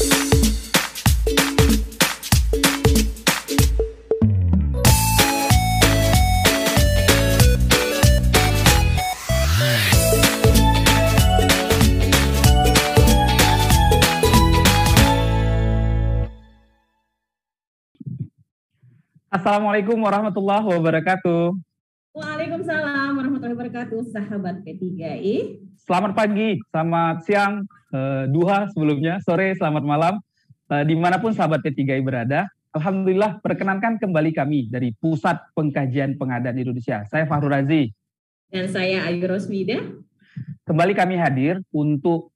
Assalamualaikum 0.00 0.16
warahmatullahi 20.00 20.64
wabarakatuh. 20.64 21.52
Waalaikumsalam 22.16 23.20
warahmatullahi 23.20 23.52
wabarakatuh, 23.52 24.00
sahabat 24.08 24.64
P3I. 24.64 25.68
Selamat 25.90 26.14
pagi, 26.14 26.54
selamat 26.70 27.16
siang, 27.26 27.66
uh, 27.90 28.22
duha 28.30 28.70
sebelumnya, 28.70 29.18
sore, 29.26 29.58
selamat 29.58 29.82
malam, 29.82 30.22
uh, 30.70 30.86
di 30.86 30.94
mana 30.94 31.18
pun 31.18 31.34
sahabat 31.34 31.66
P3I 31.66 31.98
berada. 32.06 32.46
Alhamdulillah, 32.70 33.42
perkenankan 33.42 33.98
kembali 33.98 34.30
kami 34.30 34.70
dari 34.70 34.94
Pusat 34.94 35.50
Pengkajian 35.50 36.14
Pengadaan 36.14 36.54
Indonesia. 36.62 37.02
Saya 37.10 37.26
Fahru 37.26 37.50
Razi. 37.50 37.90
Dan 38.54 38.70
saya 38.70 39.02
Ayu 39.02 39.26
Rosmida. 39.26 39.82
Kembali 40.62 40.94
kami 40.94 41.18
hadir 41.18 41.58
untuk 41.74 42.30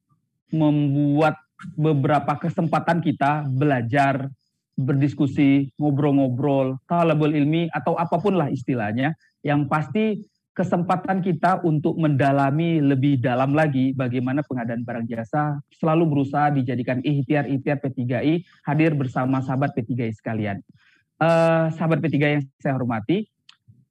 membuat 0.51 1.39
beberapa 1.79 2.35
kesempatan 2.35 3.07
kita 3.07 3.47
belajar 3.47 4.35
berdiskusi, 4.75 5.71
ngobrol-ngobrol, 5.79 6.83
talabul 6.91 7.31
ilmi 7.31 7.71
atau 7.71 7.95
apa 7.95 8.19
pun 8.19 8.35
lah 8.35 8.51
istilahnya, 8.51 9.15
yang 9.47 9.71
pasti 9.71 10.27
kesempatan 10.55 11.19
kita 11.19 11.67
untuk 11.67 11.99
mendalami 11.99 12.79
lebih 12.79 13.19
dalam 13.19 13.53
lagi 13.59 13.91
bagaimana 13.91 14.47
pengadaan 14.47 14.87
barang 14.87 15.11
jasa 15.11 15.59
selalu 15.83 16.07
berusaha 16.15 16.55
dijadikan 16.55 17.03
ikhtiar-ikhtiar 17.03 17.83
P3I 17.83 18.47
hadir 18.63 18.95
bersama 18.95 19.43
sahabat 19.43 19.75
P3I 19.75 20.15
sekalian. 20.15 20.63
Uh, 21.19 21.75
sahabat 21.75 21.99
P3I 21.99 22.39
yang 22.39 22.45
saya 22.63 22.79
hormati, 22.79 23.27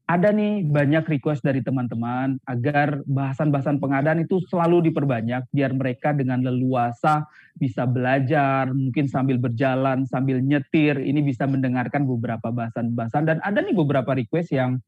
ada 0.07 0.31
nih 0.31 0.63
banyak 0.67 1.03
request 1.19 1.43
dari 1.43 1.59
teman-teman 1.59 2.39
agar 2.47 3.03
bahasan-bahasan 3.07 3.83
pengadaan 3.83 4.23
itu 4.23 4.39
selalu 4.47 4.91
diperbanyak 4.91 5.43
biar 5.51 5.71
mereka 5.75 6.16
dengan 6.16 6.43
leluasa 6.43 7.27
bisa 7.59 7.83
belajar, 7.83 8.71
mungkin 8.71 9.11
sambil 9.11 9.35
berjalan, 9.35 10.07
sambil 10.07 10.39
nyetir, 10.39 10.95
ini 10.99 11.23
bisa 11.23 11.43
mendengarkan 11.43 12.07
beberapa 12.07 12.51
bahasan-bahasan 12.55 13.27
dan 13.27 13.38
ada 13.43 13.59
nih 13.59 13.75
beberapa 13.75 14.16
request 14.16 14.55
yang 14.55 14.79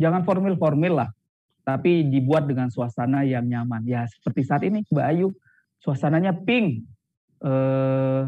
jangan 0.00 0.24
formil-formil 0.24 0.96
lah, 0.96 1.12
tapi 1.62 2.08
dibuat 2.08 2.48
dengan 2.48 2.72
suasana 2.72 3.22
yang 3.22 3.44
nyaman. 3.44 3.84
Ya 3.84 4.08
seperti 4.08 4.48
saat 4.48 4.64
ini 4.64 4.80
Mbak 4.88 5.06
Ayu, 5.12 5.28
suasananya 5.84 6.32
pink. 6.32 6.88
Eh, 7.44 8.22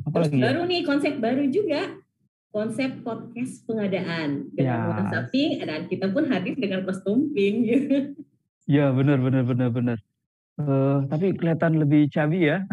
apa 0.00 0.16
lagi 0.16 0.36
ya? 0.40 0.52
baru 0.52 0.60
nih 0.64 0.80
konsep 0.84 1.14
baru 1.20 1.44
juga 1.52 2.00
konsep 2.50 3.04
podcast 3.04 3.62
pengadaan 3.68 4.48
dengan 4.56 4.76
ya. 4.76 4.84
nuansa 4.88 5.20
pink 5.28 5.60
dan 5.60 5.86
kita 5.92 6.08
pun 6.08 6.24
hadir 6.28 6.54
dengan 6.56 6.84
kostum 6.84 7.32
pink. 7.32 7.56
Ya 8.70 8.94
benar 8.94 9.18
benar 9.18 9.42
benar 9.42 9.66
benar. 9.74 9.98
Uh, 10.60 10.98
tapi 11.08 11.32
kelihatan 11.32 11.80
lebih 11.80 12.12
cabi 12.12 12.52
ya. 12.52 12.64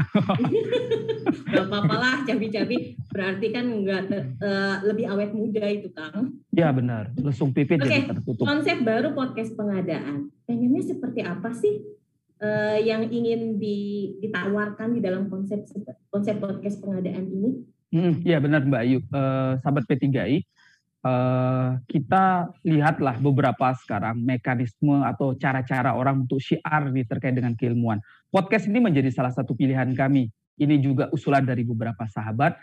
gak 1.48 1.66
apa-apa 1.68 1.96
lah 1.96 2.16
cabi-cabi 2.28 2.96
berarti 3.12 3.48
kan 3.52 3.66
enggak 3.68 4.08
uh, 4.40 4.84
lebih 4.84 5.08
awet 5.08 5.32
muda 5.32 5.64
itu 5.68 5.88
Kang. 5.96 6.40
Ya 6.52 6.72
benar, 6.76 7.12
lesung 7.20 7.56
pipit 7.56 7.80
okay. 7.80 8.04
jadi 8.04 8.16
tertutup. 8.16 8.44
Konsep 8.48 8.78
baru 8.84 9.16
podcast 9.16 9.56
pengadaan. 9.56 10.32
Pengennya 10.44 10.84
seperti 10.84 11.24
apa 11.24 11.52
sih 11.56 11.84
uh, 12.44 12.78
yang 12.80 13.08
ingin 13.08 13.58
ditawarkan 13.60 14.98
di 14.98 15.02
dalam 15.04 15.32
konsep 15.32 15.64
konsep 16.12 16.38
podcast 16.38 16.80
pengadaan 16.84 17.26
ini? 17.32 17.52
Hmm, 17.88 18.20
ya 18.28 18.44
benar 18.44 18.68
Mbak 18.68 18.82
Ayu. 18.84 19.00
Uh, 19.10 19.56
sahabat 19.64 19.88
P3I, 19.88 20.44
eh, 21.08 21.70
kita 21.88 22.52
lihatlah 22.68 23.16
beberapa 23.24 23.72
sekarang 23.80 24.20
mekanisme 24.20 25.00
atau 25.08 25.32
cara-cara 25.40 25.96
orang 25.96 26.28
untuk 26.28 26.44
syiar 26.44 26.92
nih 26.92 27.08
terkait 27.08 27.32
dengan 27.32 27.56
keilmuan. 27.56 28.04
Podcast 28.28 28.68
ini 28.68 28.84
menjadi 28.84 29.08
salah 29.10 29.32
satu 29.32 29.56
pilihan 29.56 29.88
kami. 29.96 30.28
Ini 30.58 30.76
juga 30.84 31.08
usulan 31.16 31.48
dari 31.48 31.64
beberapa 31.64 32.04
sahabat. 32.10 32.60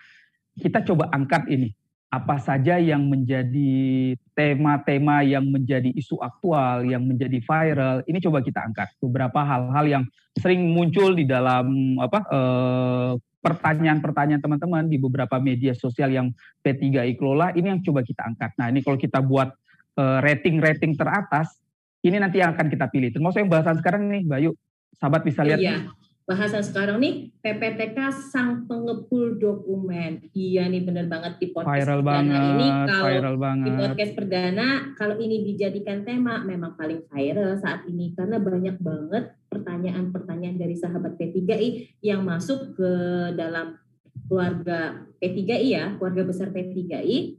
Kita 0.61 0.85
coba 0.85 1.09
angkat 1.11 1.49
ini. 1.49 1.73
Apa 2.13 2.39
saja 2.39 2.79
yang 2.79 3.11
menjadi 3.11 4.15
tema-tema 4.39 5.27
yang 5.27 5.51
menjadi 5.51 5.91
isu 5.91 6.23
aktual, 6.23 6.87
yang 6.87 7.03
menjadi 7.03 7.43
viral, 7.43 8.07
ini 8.07 8.23
coba 8.23 8.39
kita 8.39 8.63
angkat. 8.63 8.87
Beberapa 9.03 9.43
hal-hal 9.43 9.87
yang 9.89 10.05
sering 10.39 10.63
muncul 10.71 11.11
di 11.15 11.27
dalam 11.27 11.99
apa 11.99 12.21
uh, 12.31 13.13
pertanyaan-pertanyaan 13.45 14.41
teman-teman 14.41 14.89
di 14.89 14.97
beberapa 14.97 15.37
media 15.37 15.77
sosial 15.77 16.09
yang 16.09 16.33
P3I 16.65 17.21
kelola, 17.21 17.53
ini 17.53 17.69
yang 17.77 17.85
coba 17.85 18.01
kita 18.01 18.25
angkat. 18.25 18.57
Nah 18.57 18.73
ini 18.73 18.81
kalau 18.81 18.97
kita 18.97 19.21
buat 19.21 19.53
eh, 20.01 20.19
rating-rating 20.25 20.97
teratas, 20.97 21.61
ini 22.01 22.17
nanti 22.17 22.41
yang 22.41 22.57
akan 22.57 22.73
kita 22.73 22.89
pilih. 22.89 23.13
Termasuk 23.13 23.45
yang 23.45 23.53
bahasan 23.53 23.77
sekarang 23.77 24.09
nih, 24.09 24.25
Bayu, 24.25 24.57
sahabat 24.97 25.21
bisa 25.29 25.45
lihat. 25.45 25.61
Iya 25.61 25.77
bahasa 26.25 26.65
sekarang 26.65 27.05
nih 27.05 27.37
PPTK 27.45 28.09
sang 28.33 28.65
pengepul 28.65 29.37
dokumen. 29.37 30.25
Iya 30.33 30.73
nih 30.73 30.81
bener 30.81 31.05
banget 31.05 31.37
di 31.37 31.53
podcast 31.53 31.69
viral 31.85 32.01
perdana 32.01 32.17
banget, 32.17 32.41
ini 32.49 32.67
kalau 32.73 33.05
viral 33.05 33.37
banget. 33.37 33.67
di 33.69 33.71
podcast 33.77 34.13
perdana 34.17 34.69
kalau 34.97 35.17
ini 35.21 35.37
dijadikan 35.45 36.01
tema 36.09 36.41
memang 36.41 36.81
paling 36.81 37.05
viral 37.13 37.61
saat 37.61 37.85
ini 37.85 38.17
karena 38.17 38.41
banyak 38.41 38.77
banget 38.81 39.25
pertanyaan-pertanyaan 39.55 40.59
dari 40.59 40.75
sahabat 40.75 41.15
P3I 41.15 41.99
yang 42.03 42.27
masuk 42.27 42.75
ke 42.75 42.91
dalam 43.39 43.79
keluarga 44.27 45.07
P3I 45.23 45.67
ya, 45.71 45.85
keluarga 45.97 46.23
besar 46.27 46.51
P3I 46.51 47.39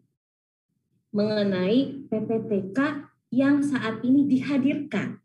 mengenai 1.15 2.07
PPTK 2.07 2.79
yang 3.31 3.63
saat 3.63 4.03
ini 4.03 4.27
dihadirkan 4.27 5.19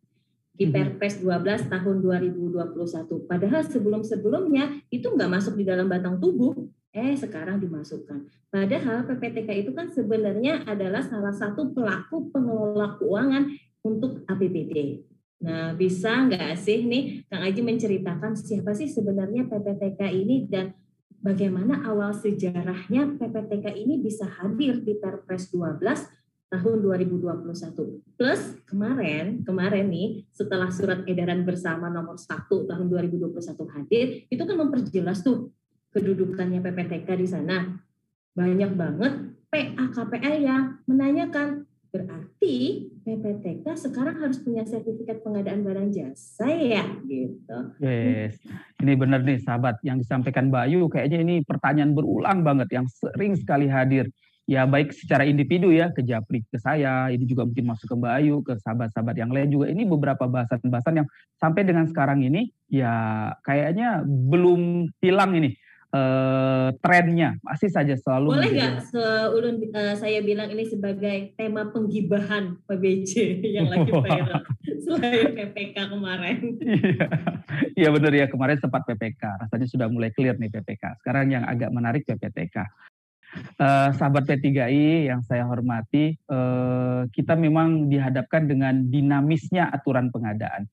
di 0.55 0.69
mhm. 0.69 0.73
Perpres 0.77 1.19
12 1.25 1.73
tahun 1.73 1.97
2021. 2.05 3.25
Padahal 3.25 3.63
sebelum-sebelumnya 3.65 4.85
itu 4.93 5.09
nggak 5.09 5.31
masuk 5.33 5.57
di 5.57 5.65
dalam 5.65 5.89
batang 5.89 6.21
tubuh, 6.21 6.53
eh 6.93 7.17
sekarang 7.17 7.59
dimasukkan. 7.59 8.29
Padahal 8.53 9.09
PPTK 9.09 9.67
itu 9.67 9.71
kan 9.73 9.89
sebenarnya 9.89 10.69
adalah 10.69 11.01
salah 11.01 11.33
satu 11.33 11.73
pelaku 11.73 12.29
pengelola 12.29 13.01
keuangan 13.01 13.51
untuk 13.81 14.21
APBD. 14.29 15.01
Nah, 15.41 15.73
bisa 15.73 16.29
nggak 16.29 16.53
sih 16.61 16.85
nih 16.85 17.25
Kang 17.25 17.41
Aji 17.41 17.65
menceritakan 17.65 18.37
siapa 18.37 18.77
sih 18.77 18.93
sebenarnya 18.93 19.49
PPTK 19.49 20.01
ini 20.13 20.45
dan 20.45 20.77
bagaimana 21.25 21.81
awal 21.89 22.13
sejarahnya 22.13 23.17
PPTK 23.17 23.73
ini 23.73 24.05
bisa 24.05 24.29
hadir 24.29 24.85
di 24.85 25.01
Perpres 25.01 25.49
12 25.49 25.81
tahun 26.51 26.77
2021. 26.83 28.19
Plus 28.19 28.43
kemarin, 28.67 29.41
kemarin 29.47 29.87
nih 29.89 30.27
setelah 30.35 30.69
surat 30.69 31.07
edaran 31.07 31.47
bersama 31.47 31.89
nomor 31.89 32.19
1 32.19 32.45
tahun 32.51 32.87
2021 32.91 33.41
hadir, 33.71 34.07
itu 34.29 34.43
kan 34.43 34.57
memperjelas 34.59 35.23
tuh 35.23 35.55
kedudukannya 35.95 36.59
PPTK 36.61 37.09
di 37.17 37.27
sana. 37.31 37.81
Banyak 38.35 38.73
banget 38.75 39.15
PA 39.49 39.85
KPL 39.95 40.37
yang 40.43 40.65
menanyakan 40.85 41.70
berarti 41.91 42.87
PPTK 43.03 43.67
sekarang 43.75 44.23
harus 44.23 44.39
punya 44.39 44.63
sertifikat 44.63 45.27
pengadaan 45.27 45.67
barang 45.67 45.91
jasa 45.91 46.47
ya? 46.47 46.87
Gitu. 47.03 47.59
Yes, 47.83 48.39
ini 48.79 48.93
benar 48.95 49.27
nih 49.27 49.43
sahabat. 49.43 49.83
Yang 49.83 50.07
disampaikan 50.07 50.49
Mbak 50.49 50.65
Ayu 50.71 50.87
kayaknya 50.87 51.19
ini 51.21 51.35
pertanyaan 51.43 51.93
berulang 51.93 52.47
banget 52.47 52.71
yang 52.71 52.87
sering 52.87 53.35
sekali 53.35 53.67
hadir. 53.67 54.07
Ya 54.51 54.67
baik 54.67 54.91
secara 54.91 55.23
individu 55.23 55.71
ya 55.71 55.95
ke 55.95 56.03
Japri 56.03 56.43
ke 56.43 56.59
saya 56.59 57.07
ini 57.15 57.23
juga 57.23 57.47
mungkin 57.47 57.71
masuk 57.71 57.87
ke 57.87 57.95
Mbak 57.95 58.15
Ayu 58.19 58.37
ke 58.43 58.59
sahabat-sahabat 58.59 59.15
yang 59.15 59.31
lain 59.31 59.47
juga. 59.47 59.71
Ini 59.71 59.87
beberapa 59.87 60.27
bahasan-bahasan 60.27 61.05
yang 61.05 61.09
sampai 61.39 61.63
dengan 61.63 61.87
sekarang 61.87 62.23
ini 62.27 62.51
ya 62.67 63.31
kayaknya 63.47 64.03
belum 64.07 64.91
hilang 64.99 65.39
ini 65.39 65.55
uh, 65.95 66.69
trennya 66.83 67.39
masih 67.43 67.71
saja 67.71 67.95
selalu 67.99 68.35
boleh 68.35 68.51
nggak 68.51 68.75
seulun 68.91 69.57
uh, 69.75 69.95
saya 69.99 70.23
bilang 70.23 70.51
ini 70.51 70.67
sebagai 70.67 71.35
tema 71.35 71.69
penggibahan 71.71 72.59
PBJ 72.67 73.13
yang 73.57 73.71
lagi 73.71 73.91
viral 73.91 74.43
selain 74.85 75.37
PPK 75.37 75.77
kemarin? 75.91 76.39
Iya 77.81 77.89
ya, 77.89 77.97
benar 77.97 78.13
ya. 78.13 78.27
Kemarin 78.29 78.61
sempat 78.61 78.85
PPK 78.85 79.41
rasanya 79.41 79.65
sudah 79.65 79.89
mulai 79.89 80.13
clear 80.13 80.37
nih 80.37 80.53
PPK 80.53 81.01
sekarang 81.01 81.33
yang 81.33 81.45
agak 81.49 81.73
menarik 81.73 82.05
PPTK 82.05 82.61
uh, 83.59 83.89
sahabat 83.95 84.27
P3I 84.27 85.11
yang 85.11 85.21
saya 85.23 85.47
hormati, 85.47 86.19
uh, 86.31 87.07
kita 87.15 87.39
memang 87.39 87.91
dihadapkan 87.91 88.47
dengan 88.51 88.91
dinamisnya 88.91 89.71
aturan 89.71 90.11
pengadaan. 90.11 90.67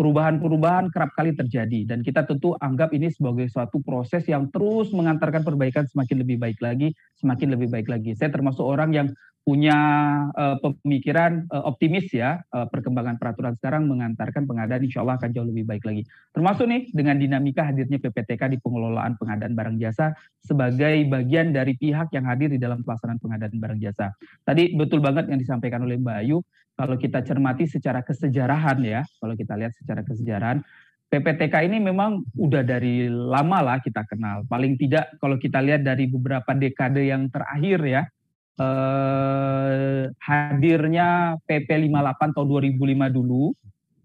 Perubahan-perubahan 0.00 0.88
kerap 0.88 1.12
kali 1.12 1.36
terjadi 1.36 1.84
dan 1.84 2.00
kita 2.00 2.24
tentu 2.24 2.56
anggap 2.56 2.96
ini 2.96 3.12
sebagai 3.12 3.52
suatu 3.52 3.84
proses 3.84 4.24
yang 4.24 4.48
terus 4.48 4.88
mengantarkan 4.96 5.44
perbaikan 5.44 5.84
semakin 5.84 6.24
lebih 6.24 6.40
baik 6.40 6.56
lagi, 6.64 6.96
semakin 7.20 7.52
lebih 7.52 7.68
baik 7.68 7.84
lagi. 7.92 8.16
Saya 8.16 8.32
termasuk 8.32 8.64
orang 8.64 8.96
yang 8.96 9.12
punya 9.44 9.76
uh, 10.36 10.56
pemikiran 10.60 11.44
uh, 11.52 11.68
optimis 11.68 12.12
ya 12.12 12.40
uh, 12.52 12.68
perkembangan 12.68 13.16
peraturan 13.20 13.56
sekarang 13.56 13.88
mengantarkan 13.88 14.44
pengadaan 14.44 14.84
insya 14.84 15.04
Allah 15.04 15.20
akan 15.20 15.30
jauh 15.36 15.48
lebih 15.48 15.68
baik 15.68 15.84
lagi. 15.84 16.02
Termasuk 16.32 16.64
nih 16.64 16.88
dengan 16.96 17.20
dinamika 17.20 17.68
hadirnya 17.68 18.00
PPTK 18.00 18.56
di 18.56 18.58
pengelolaan 18.60 19.20
pengadaan 19.20 19.52
barang 19.52 19.76
jasa 19.80 20.16
sebagai 20.40 21.08
bagian 21.12 21.52
dari 21.52 21.76
pihak 21.76 22.08
yang 22.16 22.24
hadir 22.24 22.52
di 22.52 22.56
dalam 22.56 22.80
pelaksanaan 22.80 23.20
pengadaan 23.20 23.52
barang 23.56 23.80
jasa. 23.84 24.16
Tadi 24.48 24.76
betul 24.76 25.04
banget 25.04 25.28
yang 25.28 25.40
disampaikan 25.40 25.84
oleh 25.84 26.00
Mbak 26.00 26.16
Ayu, 26.24 26.40
kalau 26.80 26.96
kita 26.96 27.20
cermati 27.20 27.68
secara 27.68 28.00
kesejarahan 28.00 28.80
ya, 28.80 29.04
kalau 29.20 29.36
kita 29.36 29.52
lihat 29.60 29.76
secara 29.76 30.00
kesejarahan, 30.00 30.64
PPTK 31.12 31.68
ini 31.68 31.76
memang 31.76 32.24
udah 32.40 32.64
dari 32.64 33.04
lama 33.04 33.60
lah 33.60 33.78
kita 33.84 34.08
kenal. 34.08 34.48
Paling 34.48 34.80
tidak 34.80 35.12
kalau 35.20 35.36
kita 35.36 35.60
lihat 35.60 35.84
dari 35.84 36.08
beberapa 36.08 36.56
dekade 36.56 37.04
yang 37.04 37.28
terakhir 37.28 37.84
ya, 37.84 38.02
eh, 38.56 40.08
hadirnya 40.08 41.36
PP 41.44 41.68
58 41.68 42.32
tahun 42.32 42.48
2005 42.48 43.12
dulu 43.12 43.52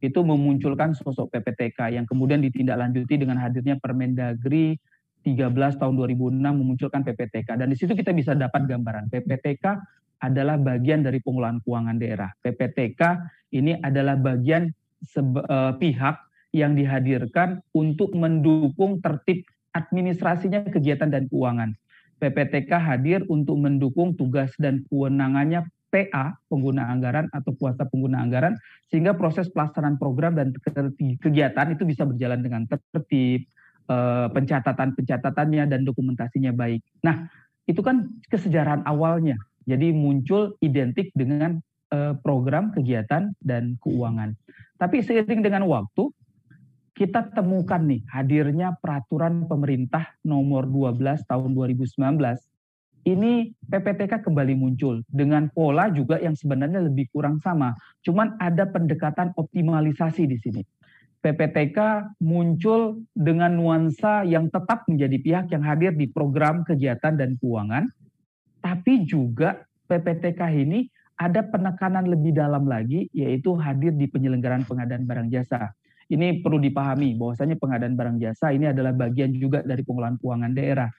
itu 0.04 0.19
memunculkan 0.19 0.92
sosok 0.92 1.31
PPTK 1.31 1.95
yang 1.95 2.04
kemudian 2.04 2.44
ditindaklanjuti 2.44 3.16
dengan 3.16 3.39
hadirnya 3.39 3.80
Permendagri 3.80 4.75
13 5.24 5.80
tahun 5.80 5.95
2006 5.98 6.38
memunculkan 6.38 7.01
PPTK 7.01 7.57
dan 7.57 7.71
di 7.71 7.78
situ 7.80 7.98
kita 7.98 8.13
bisa 8.13 8.38
dapat 8.38 8.69
gambaran 8.69 9.10
PPTK 9.10 9.66
adalah 10.25 10.57
bagian 10.57 11.06
dari 11.06 11.22
pengelolaan 11.22 11.62
keuangan 11.62 11.98
daerah. 12.01 12.30
PPTK 12.42 13.01
ini 13.54 13.77
adalah 13.80 14.18
bagian 14.18 14.74
uh, 15.16 15.74
pihak 15.77 16.16
yang 16.56 16.74
dihadirkan 16.74 17.60
untuk 17.75 18.16
mendukung 18.16 19.04
tertib 19.04 19.44
administrasinya 19.75 20.63
kegiatan 20.72 21.12
dan 21.12 21.27
keuangan. 21.27 21.75
PPTK 22.16 22.72
hadir 22.80 23.27
untuk 23.27 23.60
mendukung 23.60 24.16
tugas 24.16 24.56
dan 24.56 24.88
kewenangannya 24.88 25.68
PA, 25.92 26.36
pengguna 26.51 26.92
anggaran 26.92 27.31
atau 27.31 27.56
kuasa 27.56 27.88
pengguna 27.88 28.19
anggaran, 28.19 28.60
sehingga 28.92 29.16
proses 29.16 29.48
pelaksanaan 29.48 29.95
program 29.95 30.36
dan 30.36 30.51
kegiatan 31.24 31.68
itu 31.71 31.83
bisa 31.88 32.04
berjalan 32.04 32.44
dengan 32.44 32.68
tertib, 32.68 33.48
eh, 33.88 34.28
pencatatan-pencatatannya 34.31 35.63
dan 35.71 35.81
dokumentasinya 35.88 36.51
baik. 36.51 36.83
Nah, 37.00 37.31
itu 37.63 37.80
kan 37.80 38.12
kesejarahan 38.28 38.83
awalnya. 38.83 39.39
Jadi 39.66 39.92
muncul 39.92 40.54
identik 40.62 41.10
dengan 41.18 41.62
eh, 41.94 42.14
program, 42.22 42.70
kegiatan, 42.74 43.34
dan 43.42 43.78
keuangan. 43.82 44.38
Tapi 44.78 45.02
seiring 45.02 45.42
dengan 45.42 45.66
waktu, 45.66 46.10
kita 46.96 47.36
temukan 47.36 47.84
nih 47.84 48.08
hadirnya 48.08 48.80
peraturan 48.80 49.52
pemerintah 49.52 50.16
nomor 50.24 50.64
12 50.64 51.28
tahun 51.28 51.52
2019 51.52 51.92
ini 53.06 53.54
PPTK 53.70 54.26
kembali 54.26 54.58
muncul 54.58 55.06
dengan 55.06 55.46
pola 55.54 55.94
juga 55.94 56.18
yang 56.18 56.34
sebenarnya 56.34 56.90
lebih 56.90 57.06
kurang 57.14 57.38
sama. 57.38 57.78
Cuman 58.02 58.34
ada 58.42 58.66
pendekatan 58.66 59.30
optimalisasi 59.38 60.26
di 60.26 60.38
sini. 60.42 60.62
PPTK 61.22 61.78
muncul 62.22 63.02
dengan 63.14 63.58
nuansa 63.58 64.26
yang 64.26 64.50
tetap 64.50 64.86
menjadi 64.90 65.18
pihak 65.22 65.46
yang 65.54 65.62
hadir 65.66 65.94
di 65.94 66.10
program 66.10 66.66
kegiatan 66.66 67.18
dan 67.18 67.38
keuangan, 67.42 67.90
tapi 68.66 69.06
juga 69.06 69.62
PPTK 69.86 70.42
ini 70.66 70.90
ada 71.22 71.46
penekanan 71.46 72.10
lebih 72.10 72.34
dalam 72.34 72.66
lagi, 72.66 73.06
yaitu 73.14 73.54
hadir 73.62 73.94
di 73.94 74.10
penyelenggaraan 74.10 74.66
pengadaan 74.66 75.06
barang 75.06 75.30
jasa. 75.30 75.70
Ini 76.10 76.42
perlu 76.42 76.58
dipahami 76.58 77.14
bahwasanya 77.14 77.62
pengadaan 77.62 77.94
barang 77.94 78.18
jasa 78.18 78.50
ini 78.50 78.74
adalah 78.74 78.90
bagian 78.94 79.38
juga 79.38 79.62
dari 79.62 79.86
pengelolaan 79.86 80.18
keuangan 80.18 80.54
daerah. 80.58 80.90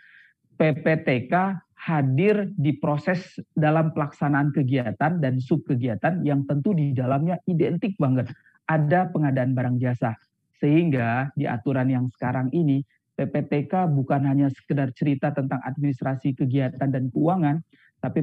PPTK 0.57 1.35
hadir 1.77 2.49
di 2.57 2.79
proses 2.79 3.37
dalam 3.53 3.93
pelaksanaan 3.93 4.55
kegiatan 4.55 5.21
dan 5.21 5.37
subkegiatan 5.37 6.25
yang 6.25 6.49
tentu 6.49 6.73
di 6.73 6.97
dalamnya 6.97 7.37
identik 7.45 7.99
banget 8.01 8.31
ada 8.67 9.11
pengadaan 9.11 9.53
barang 9.53 9.77
jasa. 9.83 10.15
Sehingga 10.57 11.29
di 11.37 11.45
aturan 11.45 11.93
yang 11.93 12.09
sekarang 12.15 12.49
ini 12.57 12.81
PPTK 13.17 13.89
bukan 13.89 14.29
hanya 14.29 14.53
sekedar 14.53 14.93
cerita 14.93 15.33
tentang 15.33 15.59
administrasi 15.65 16.37
kegiatan 16.37 16.93
dan 16.93 17.09
keuangan, 17.09 17.65
tapi 17.97 18.23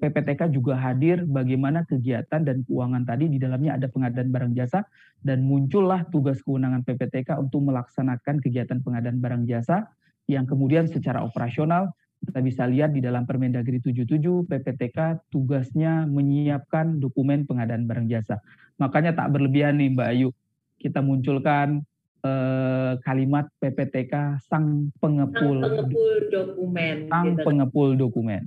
PPTK 0.00 0.48
juga 0.48 0.80
hadir 0.80 1.28
bagaimana 1.28 1.84
kegiatan 1.84 2.40
dan 2.40 2.64
keuangan 2.64 3.04
tadi 3.04 3.28
di 3.28 3.36
dalamnya 3.36 3.76
ada 3.76 3.86
pengadaan 3.92 4.32
barang 4.32 4.52
jasa 4.56 4.88
dan 5.20 5.44
muncullah 5.44 6.08
tugas 6.08 6.40
kewenangan 6.40 6.80
PPTK 6.82 7.36
untuk 7.36 7.60
melaksanakan 7.60 8.40
kegiatan 8.40 8.80
pengadaan 8.80 9.20
barang 9.20 9.44
jasa 9.44 9.84
yang 10.26 10.48
kemudian 10.48 10.88
secara 10.88 11.20
operasional 11.20 11.92
kita 12.22 12.38
bisa 12.38 12.62
lihat 12.70 12.94
di 12.94 13.02
dalam 13.02 13.26
Permendagri 13.26 13.82
77 13.82 14.46
PPTK 14.46 15.28
tugasnya 15.28 16.06
menyiapkan 16.06 17.02
dokumen 17.02 17.44
pengadaan 17.50 17.84
barang 17.84 18.06
jasa. 18.06 18.38
Makanya 18.78 19.12
tak 19.12 19.34
berlebihan 19.34 19.76
nih 19.76 19.90
Mbak 19.92 20.08
Ayu 20.08 20.30
kita 20.78 20.98
munculkan 20.98 21.82
eh, 22.22 22.92
kalimat 23.02 23.50
PPTK 23.58 24.42
sang 24.46 24.94
pengepul, 25.02 25.62
sang 25.62 25.68
pengepul 25.68 26.12
dokumen. 26.30 26.96
Sang 27.10 27.28
gitu. 27.34 27.44
pengepul 27.44 27.88
dokumen. 27.98 28.42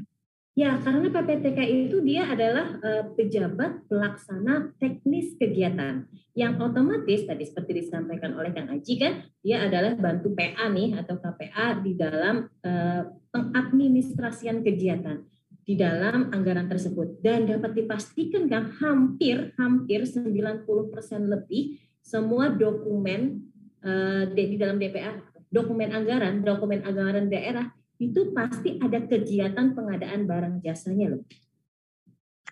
Ya, 0.55 0.79
karena 0.79 1.11
PPTK 1.11 1.59
itu 1.67 1.99
dia 1.99 2.31
adalah 2.31 2.79
uh, 2.79 3.11
pejabat 3.11 3.91
pelaksana 3.91 4.71
teknis 4.79 5.35
kegiatan 5.35 6.07
yang 6.31 6.55
otomatis 6.63 7.27
tadi 7.27 7.43
seperti 7.43 7.83
disampaikan 7.83 8.39
oleh 8.39 8.55
Kang 8.55 8.71
Aji 8.71 8.95
kan, 8.95 9.27
dia 9.43 9.67
adalah 9.67 9.99
bantu 9.99 10.31
PA 10.31 10.71
nih 10.71 10.95
atau 10.95 11.19
KPA 11.19 11.83
di 11.83 11.99
dalam 11.99 12.47
uh, 12.63 13.03
pengadministrasian 13.35 14.63
kegiatan 14.63 15.27
di 15.65 15.75
dalam 15.75 16.31
anggaran 16.31 16.71
tersebut 16.71 17.19
dan 17.19 17.49
dapat 17.49 17.75
dipastikan 17.75 18.47
kan 18.47 18.71
hampir 18.79 19.51
hampir 19.59 20.07
90% 20.07 20.63
lebih 21.25 21.81
semua 22.05 22.53
dokumen 22.53 23.49
di 24.33 24.57
dalam 24.57 24.81
DPA 24.81 25.13
dokumen 25.53 25.93
anggaran 25.93 26.41
dokumen 26.41 26.81
anggaran 26.81 27.29
daerah 27.29 27.69
itu 28.01 28.35
pasti 28.35 28.75
ada 28.81 28.99
kegiatan 28.99 29.71
pengadaan 29.71 30.27
barang 30.27 30.55
jasanya 30.59 31.15
loh. 31.15 31.23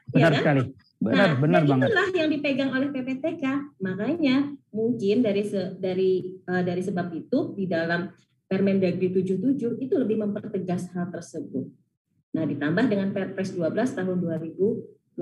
Benar 0.07 0.31
ya 0.31 0.35
kan? 0.39 0.39
sekali. 0.39 0.63
Benar, 1.03 1.19
nah, 1.19 1.31
benar 1.35 1.61
banget. 1.67 1.87
Itulah 1.91 2.09
yang 2.15 2.29
dipegang 2.31 2.71
oleh 2.71 2.87
PPTK. 2.95 3.43
Makanya 3.83 4.55
mungkin 4.71 5.19
dari 5.19 5.43
se, 5.43 5.75
dari 5.75 6.39
uh, 6.47 6.63
dari 6.63 6.79
sebab 6.79 7.11
itu 7.11 7.51
di 7.59 7.67
dalam 7.67 8.07
Permendagri 8.47 9.09
77 9.11 9.81
itu 9.83 9.93
lebih 9.97 10.21
mempertegas 10.23 10.93
hal 10.95 11.11
tersebut. 11.11 11.67
Nah, 12.37 12.45
ditambah 12.47 12.85
dengan 12.87 13.11
Perpres 13.11 13.51
12 13.51 13.97
tahun 13.97 14.17
2021. 14.21 15.17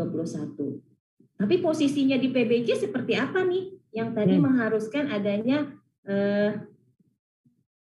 Tapi 1.40 1.56
posisinya 1.64 2.20
di 2.20 2.30
PBJ 2.30 2.86
seperti 2.86 3.18
apa 3.18 3.42
nih? 3.42 3.74
Yang 3.96 4.10
tadi 4.14 4.36
hmm. 4.38 4.44
mengharuskan 4.46 5.10
adanya 5.10 5.81
uh, 6.08 6.52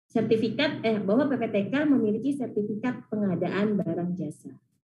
sertifikat 0.07 0.81
eh 0.81 0.97
bahwa 0.97 1.29
PPTK 1.29 1.73
memiliki 1.85 2.33
sertifikat 2.33 3.05
pengadaan 3.11 3.77
barang 3.77 4.11
jasa. 4.17 4.49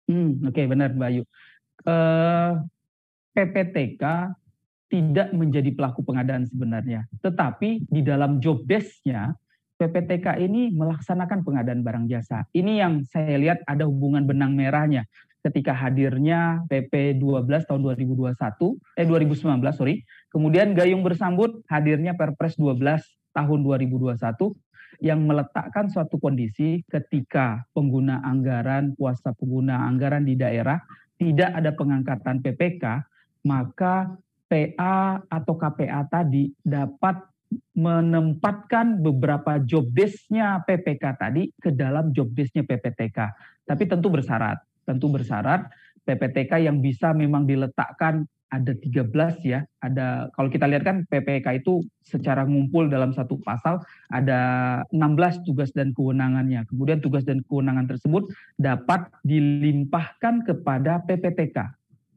Hmm, 0.08 0.42
oke 0.42 0.56
okay, 0.56 0.64
benar 0.66 0.90
Mbak 0.96 1.08
Ayu. 1.12 1.22
Uh, 1.22 1.26
eh, 1.86 2.52
PPTK 3.36 4.02
tidak 4.92 5.28
menjadi 5.32 5.72
pelaku 5.72 6.04
pengadaan 6.04 6.44
sebenarnya, 6.44 7.08
tetapi 7.24 7.88
di 7.88 8.00
dalam 8.04 8.42
job 8.44 8.60
desk-nya 8.68 9.32
PPTK 9.80 10.38
ini 10.42 10.70
melaksanakan 10.70 11.42
pengadaan 11.42 11.80
barang 11.82 12.06
jasa. 12.06 12.44
Ini 12.52 12.72
yang 12.84 13.02
saya 13.08 13.34
lihat 13.40 13.64
ada 13.66 13.88
hubungan 13.88 14.22
benang 14.22 14.54
merahnya 14.54 15.08
ketika 15.42 15.74
hadirnya 15.74 16.62
PP 16.70 17.18
12 17.18 17.66
tahun 17.66 17.80
2021 17.82 18.38
eh 18.94 19.06
2019 19.06 19.58
sorry. 19.74 20.06
Kemudian 20.32 20.72
gayung 20.72 21.04
bersambut 21.04 21.60
hadirnya 21.68 22.16
Perpres 22.16 22.56
12 22.56 22.80
tahun 23.36 23.60
2021 23.60 24.16
yang 25.04 25.20
meletakkan 25.28 25.92
suatu 25.92 26.16
kondisi 26.16 26.80
ketika 26.88 27.68
pengguna 27.76 28.24
anggaran, 28.24 28.96
kuasa 28.96 29.36
pengguna 29.36 29.84
anggaran 29.84 30.24
di 30.24 30.32
daerah 30.32 30.80
tidak 31.20 31.52
ada 31.52 31.70
pengangkatan 31.76 32.40
PPK, 32.40 32.84
maka 33.44 34.16
PA 34.48 35.20
atau 35.28 35.54
KPA 35.56 36.08
tadi 36.08 36.48
dapat 36.64 37.20
menempatkan 37.76 39.00
beberapa 39.04 39.60
job 39.60 39.84
desk-nya 39.92 40.64
PPK 40.64 41.04
tadi 41.20 41.52
ke 41.60 41.72
dalam 41.72 42.12
job 42.16 42.32
desk-nya 42.32 42.64
PPTK. 42.64 43.18
Tapi 43.68 43.84
tentu 43.84 44.08
bersyarat, 44.08 44.60
tentu 44.88 45.12
bersyarat 45.12 45.68
PPTK 46.02 46.66
yang 46.66 46.82
bisa 46.82 47.14
memang 47.14 47.46
diletakkan 47.46 48.26
ada 48.52 48.76
13 48.76 49.08
ya. 49.48 49.64
Ada 49.80 50.28
kalau 50.36 50.52
kita 50.52 50.68
lihat 50.68 50.84
kan 50.84 51.08
PPK 51.08 51.64
itu 51.64 51.80
secara 52.04 52.44
ngumpul 52.44 52.92
dalam 52.92 53.16
satu 53.16 53.40
pasal 53.40 53.80
ada 54.12 54.40
16 54.92 55.48
tugas 55.48 55.72
dan 55.72 55.96
kewenangannya. 55.96 56.68
Kemudian 56.68 57.00
tugas 57.00 57.24
dan 57.24 57.40
kewenangan 57.48 57.88
tersebut 57.88 58.28
dapat 58.60 59.08
dilimpahkan 59.24 60.44
kepada 60.44 61.00
PPTK. 61.08 61.56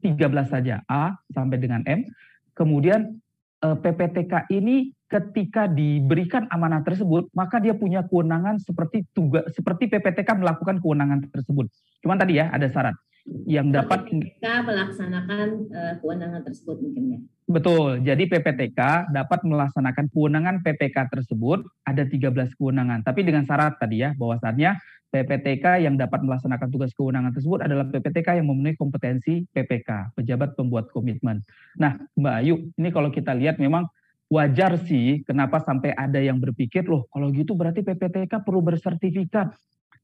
13 0.04 0.52
saja 0.52 0.84
A 0.86 1.16
sampai 1.32 1.56
dengan 1.56 1.80
M. 1.88 2.04
Kemudian 2.52 3.16
eh, 3.64 3.76
PPTK 3.80 4.52
ini 4.52 4.92
ketika 5.06 5.70
diberikan 5.70 6.50
amanah 6.50 6.82
tersebut, 6.82 7.30
maka 7.30 7.62
dia 7.62 7.74
punya 7.78 8.02
kewenangan 8.06 8.58
seperti 8.58 9.06
tugas 9.14 9.46
seperti 9.54 9.86
PPTK 9.86 10.42
melakukan 10.42 10.82
kewenangan 10.82 11.30
tersebut. 11.30 11.70
Cuman 12.02 12.18
tadi 12.18 12.42
ya 12.42 12.50
ada 12.50 12.66
syarat 12.66 12.98
yang 13.46 13.74
dapat 13.74 14.06
PPTK 14.06 14.46
melaksanakan 14.62 15.46
uh, 15.70 15.94
kewenangan 15.98 16.42
tersebut 16.46 16.76
mungkin 16.78 17.04
ya. 17.10 17.18
Betul. 17.46 18.02
Jadi 18.02 18.26
PPTK 18.26 19.10
dapat 19.14 19.46
melaksanakan 19.46 20.10
kewenangan 20.10 20.62
PPK 20.62 21.10
tersebut 21.10 21.62
ada 21.86 22.02
13 22.02 22.58
kewenangan. 22.58 23.06
Tapi 23.06 23.22
dengan 23.22 23.46
syarat 23.46 23.78
tadi 23.78 24.02
ya 24.02 24.14
bahwasannya 24.18 24.78
PPTK 25.10 25.86
yang 25.86 25.94
dapat 25.94 26.26
melaksanakan 26.26 26.68
tugas 26.74 26.90
kewenangan 26.92 27.30
tersebut 27.30 27.62
adalah 27.62 27.86
PPTK 27.86 28.42
yang 28.42 28.50
memenuhi 28.50 28.74
kompetensi 28.74 29.46
PPK, 29.54 30.18
pejabat 30.18 30.58
pembuat 30.58 30.90
komitmen. 30.90 31.46
Nah, 31.78 31.96
Mbak 32.18 32.34
Ayu, 32.42 32.54
ini 32.74 32.88
kalau 32.90 33.14
kita 33.14 33.30
lihat 33.32 33.62
memang 33.62 33.86
wajar 34.26 34.74
sih 34.82 35.22
kenapa 35.22 35.62
sampai 35.62 35.94
ada 35.94 36.18
yang 36.18 36.42
berpikir 36.42 36.82
loh 36.82 37.06
kalau 37.14 37.30
gitu 37.30 37.54
berarti 37.54 37.86
PPTK 37.86 38.42
perlu 38.42 38.60
bersertifikat. 38.62 39.54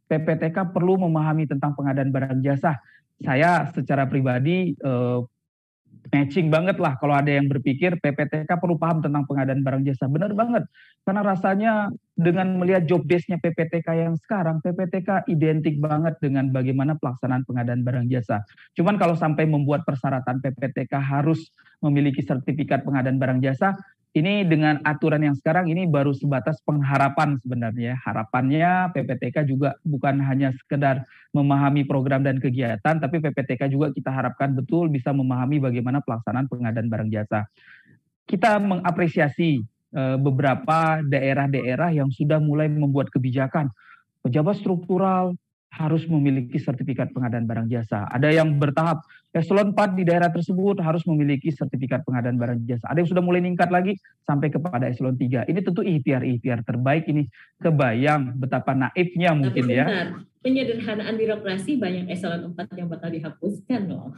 PPTK 0.06 0.76
perlu 0.76 1.00
memahami 1.00 1.48
tentang 1.48 1.72
pengadaan 1.72 2.12
barang 2.12 2.44
jasa 2.44 2.76
saya 3.22 3.70
secara 3.70 4.04
pribadi 4.04 4.74
uh, 4.82 5.24
matching 6.10 6.50
banget 6.50 6.82
lah 6.82 6.98
kalau 6.98 7.14
ada 7.14 7.30
yang 7.30 7.46
berpikir 7.46 7.94
PPTK 8.02 8.50
perlu 8.58 8.74
paham 8.74 9.00
tentang 9.04 9.22
pengadaan 9.24 9.62
barang 9.62 9.86
jasa. 9.86 10.10
Benar 10.10 10.34
banget. 10.34 10.66
Karena 11.06 11.22
rasanya 11.22 11.72
dengan 12.18 12.58
melihat 12.58 12.84
job 12.90 13.06
desk-nya 13.06 13.38
PPTK 13.38 13.86
yang 13.96 14.14
sekarang, 14.18 14.58
PPTK 14.60 15.30
identik 15.30 15.78
banget 15.78 16.18
dengan 16.18 16.50
bagaimana 16.50 16.98
pelaksanaan 16.98 17.46
pengadaan 17.46 17.86
barang 17.86 18.06
jasa. 18.10 18.42
Cuman 18.74 18.98
kalau 18.98 19.14
sampai 19.14 19.46
membuat 19.46 19.86
persyaratan 19.86 20.42
PPTK 20.42 20.92
harus 20.98 21.54
memiliki 21.78 22.20
sertifikat 22.20 22.82
pengadaan 22.82 23.22
barang 23.22 23.40
jasa, 23.40 23.78
ini 24.12 24.44
dengan 24.44 24.76
aturan 24.84 25.24
yang 25.24 25.32
sekarang 25.32 25.72
ini 25.72 25.88
baru 25.88 26.12
sebatas 26.12 26.60
pengharapan 26.68 27.40
sebenarnya. 27.40 27.96
Harapannya 28.04 28.92
PPTK 28.92 29.48
juga 29.48 29.80
bukan 29.88 30.20
hanya 30.20 30.52
sekedar 30.52 31.08
memahami 31.32 31.88
program 31.88 32.20
dan 32.20 32.36
kegiatan, 32.36 33.00
tapi 33.00 33.24
PPTK 33.24 33.72
juga 33.72 33.88
kita 33.88 34.12
harapkan 34.12 34.52
betul 34.52 34.92
bisa 34.92 35.16
memahami 35.16 35.64
bagaimana 35.64 36.04
pelaksanaan 36.04 36.44
pengadaan 36.44 36.92
barang 36.92 37.08
jasa. 37.08 37.48
Kita 38.28 38.60
mengapresiasi 38.60 39.64
uh, 39.96 40.20
beberapa 40.20 41.00
daerah-daerah 41.00 41.96
yang 41.96 42.12
sudah 42.12 42.36
mulai 42.36 42.68
membuat 42.68 43.08
kebijakan 43.08 43.72
pejabat 44.20 44.60
struktural, 44.60 45.34
harus 45.72 46.04
memiliki 46.04 46.60
sertifikat 46.60 47.16
pengadaan 47.16 47.48
barang 47.48 47.68
jasa. 47.72 48.04
Ada 48.12 48.28
yang 48.28 48.60
bertahap, 48.60 49.00
eselon 49.32 49.72
4 49.72 49.96
di 49.96 50.04
daerah 50.04 50.28
tersebut 50.28 50.76
harus 50.84 51.02
memiliki 51.08 51.48
sertifikat 51.48 52.04
pengadaan 52.04 52.36
barang 52.36 52.60
jasa. 52.68 52.84
Ada 52.92 53.04
yang 53.04 53.10
sudah 53.16 53.24
mulai 53.24 53.40
meningkat 53.40 53.72
lagi 53.72 53.96
sampai 54.28 54.52
kepada 54.52 54.92
eselon 54.92 55.16
3. 55.16 55.48
Ini 55.48 55.60
tentu 55.64 55.80
ikhtiar-ikhtiar 55.80 56.62
terbaik 56.68 57.08
ini. 57.08 57.26
Kebayang 57.58 58.36
betapa 58.36 58.76
naifnya 58.76 59.32
mungkin 59.32 59.64
Tapi 59.64 59.76
ya. 59.76 59.86
Penyederhanaan 60.42 61.14
birokrasi 61.16 61.80
banyak 61.80 62.12
eselon 62.12 62.52
4 62.52 62.76
yang 62.76 62.88
bakal 62.92 63.08
dihapuskan 63.08 63.88
loh. 63.88 64.12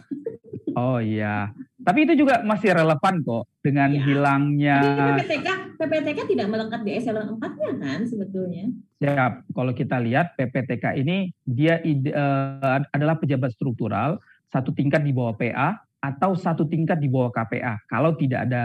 Oh 0.75 0.99
iya. 0.99 1.55
Tapi 1.87 2.03
itu 2.03 2.27
juga 2.27 2.43
masih 2.43 2.75
relevan 2.75 3.23
kok 3.23 3.45
dengan 3.63 3.95
ya. 3.95 4.03
hilangnya. 4.03 4.79
Tapi 4.83 5.23
PPTK, 5.23 5.49
PPTK 5.79 6.19
tidak 6.27 6.47
melekat 6.51 6.81
di 6.83 6.91
eselon 6.99 7.39
4-nya 7.39 7.71
kan 7.79 8.01
sebetulnya. 8.03 8.65
Ya, 8.99 9.45
kalau 9.55 9.71
kita 9.71 10.03
lihat 10.03 10.35
PPTK 10.35 10.99
ini 10.99 11.31
dia 11.47 11.79
uh, 11.85 12.83
adalah 12.91 13.21
pejabat 13.21 13.55
struktural 13.55 14.19
satu 14.55 14.71
tingkat 14.71 15.03
di 15.03 15.11
bawah 15.11 15.35
PA 15.35 15.83
atau 15.99 16.39
satu 16.39 16.71
tingkat 16.71 17.03
di 17.03 17.11
bawah 17.11 17.35
KPA. 17.35 17.83
Kalau 17.91 18.15
tidak 18.15 18.47
ada 18.47 18.65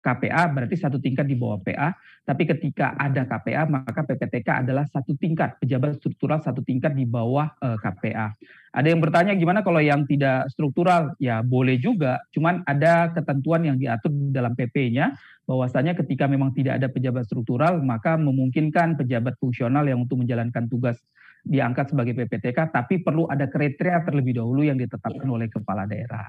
KPA 0.00 0.48
berarti 0.48 0.80
satu 0.80 0.96
tingkat 0.96 1.28
di 1.28 1.36
bawah 1.36 1.60
PA, 1.60 1.92
tapi 2.24 2.48
ketika 2.48 2.96
ada 2.96 3.28
KPA 3.28 3.68
maka 3.68 4.00
PPTK 4.00 4.64
adalah 4.64 4.88
satu 4.88 5.12
tingkat 5.20 5.60
pejabat 5.60 6.00
struktural 6.00 6.40
satu 6.40 6.64
tingkat 6.64 6.96
di 6.96 7.04
bawah 7.04 7.52
uh, 7.60 7.76
eh, 7.76 7.78
KPA. 7.84 8.32
Ada 8.72 8.86
yang 8.88 9.04
bertanya 9.04 9.36
gimana 9.36 9.60
kalau 9.60 9.82
yang 9.84 10.08
tidak 10.08 10.48
struktural? 10.48 11.12
Ya 11.20 11.44
boleh 11.44 11.76
juga, 11.76 12.24
cuman 12.32 12.64
ada 12.64 13.12
ketentuan 13.12 13.60
yang 13.68 13.76
diatur 13.76 14.08
dalam 14.32 14.56
PP-nya 14.56 15.20
bahwasanya 15.44 15.92
ketika 15.98 16.24
memang 16.30 16.54
tidak 16.56 16.80
ada 16.80 16.88
pejabat 16.88 17.26
struktural 17.26 17.82
maka 17.82 18.14
memungkinkan 18.14 18.96
pejabat 18.96 19.36
fungsional 19.36 19.82
yang 19.84 20.00
untuk 20.00 20.22
menjalankan 20.22 20.70
tugas 20.70 20.96
diangkat 21.44 21.92
sebagai 21.92 22.12
PPTK, 22.16 22.72
tapi 22.72 23.00
perlu 23.00 23.26
ada 23.28 23.48
kriteria 23.48 24.04
terlebih 24.04 24.40
dahulu 24.40 24.64
yang 24.64 24.76
ditetapkan 24.76 25.28
ya. 25.28 25.32
oleh 25.32 25.48
kepala 25.48 25.88
daerah. 25.88 26.28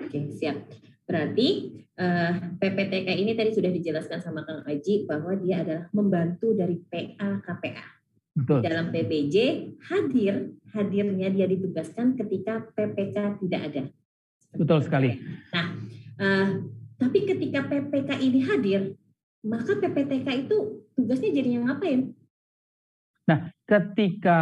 Oke, 0.00 0.32
siap. 0.34 0.56
Berarti 1.10 1.48
uh, 1.98 2.06
eh, 2.06 2.32
PPTK 2.62 3.08
ini 3.18 3.34
tadi 3.34 3.50
sudah 3.50 3.70
dijelaskan 3.74 4.22
sama 4.22 4.46
Kang 4.46 4.62
Aji 4.62 5.10
bahwa 5.10 5.34
dia 5.34 5.66
adalah 5.66 5.90
membantu 5.90 6.54
dari 6.54 6.78
PA 6.86 7.42
KPA. 7.42 7.86
Betul. 8.30 8.62
Dalam 8.62 8.94
PBJ 8.94 9.36
hadir 9.90 10.54
hadirnya 10.70 11.28
dia 11.34 11.50
ditugaskan 11.50 12.14
ketika 12.14 12.62
PPK 12.78 13.42
tidak 13.42 13.60
ada. 13.74 13.82
Betul 14.54 14.86
sekali. 14.86 15.18
Nah, 15.50 15.66
uh, 16.22 16.48
tapi 16.94 17.26
ketika 17.26 17.66
PPK 17.66 18.10
ini 18.22 18.40
hadir, 18.46 18.94
maka 19.42 19.82
PPTK 19.82 20.46
itu 20.46 20.86
tugasnya 20.94 21.30
jadinya 21.34 21.74
ngapain? 21.74 22.14
Nah, 23.30 23.54
ketika 23.62 24.38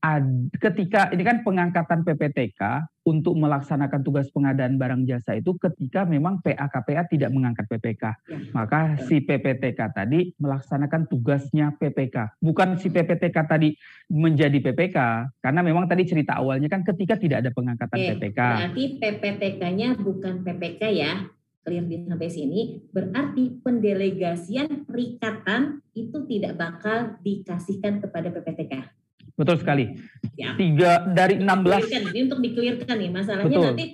ad, 0.00 0.48
ketika 0.56 1.12
ini 1.12 1.20
kan 1.20 1.44
pengangkatan 1.44 2.00
PPTK 2.00 2.88
untuk 3.04 3.36
melaksanakan 3.36 4.00
tugas 4.00 4.32
pengadaan 4.32 4.80
barang 4.80 5.04
jasa 5.04 5.36
itu 5.36 5.52
ketika 5.60 6.08
memang 6.08 6.40
PAKPA 6.40 7.12
tidak 7.12 7.28
mengangkat 7.28 7.68
PPK. 7.68 8.04
Ya. 8.08 8.38
Maka 8.56 8.96
si 9.04 9.20
PPTK 9.20 9.76
tadi 9.92 10.32
melaksanakan 10.40 11.12
tugasnya 11.12 11.76
PPK. 11.76 12.40
Bukan 12.40 12.80
si 12.80 12.88
PPTK 12.88 13.36
tadi 13.44 13.76
menjadi 14.08 14.56
PPK 14.64 14.96
karena 15.44 15.60
memang 15.60 15.84
tadi 15.84 16.08
cerita 16.08 16.40
awalnya 16.40 16.72
kan 16.72 16.80
ketika 16.88 17.20
tidak 17.20 17.44
ada 17.44 17.50
pengangkatan 17.52 17.98
Oke, 18.00 18.08
PPK. 18.16 18.40
Berarti 18.40 18.84
PPTK-nya 18.96 19.88
bukan 20.00 20.34
PPK 20.40 20.82
ya 20.88 21.12
clear 21.62 21.86
di 21.86 22.04
sampai 22.04 22.28
sini, 22.28 22.60
berarti 22.90 23.62
pendelegasian 23.62 24.84
perikatan 24.84 25.80
itu 25.94 26.26
tidak 26.26 26.58
bakal 26.58 27.16
dikasihkan 27.22 28.02
kepada 28.02 28.34
PPTK. 28.34 28.74
Betul 29.38 29.56
sekali. 29.62 29.94
Ya. 30.34 30.58
Tiga 30.58 31.06
dari 31.08 31.38
16. 31.38 32.12
Ini 32.12 32.20
untuk 32.28 32.42
dikelirkan 32.42 32.96
nih, 32.98 33.10
masalahnya 33.14 33.48
Betul. 33.48 33.66
nanti 33.72 33.86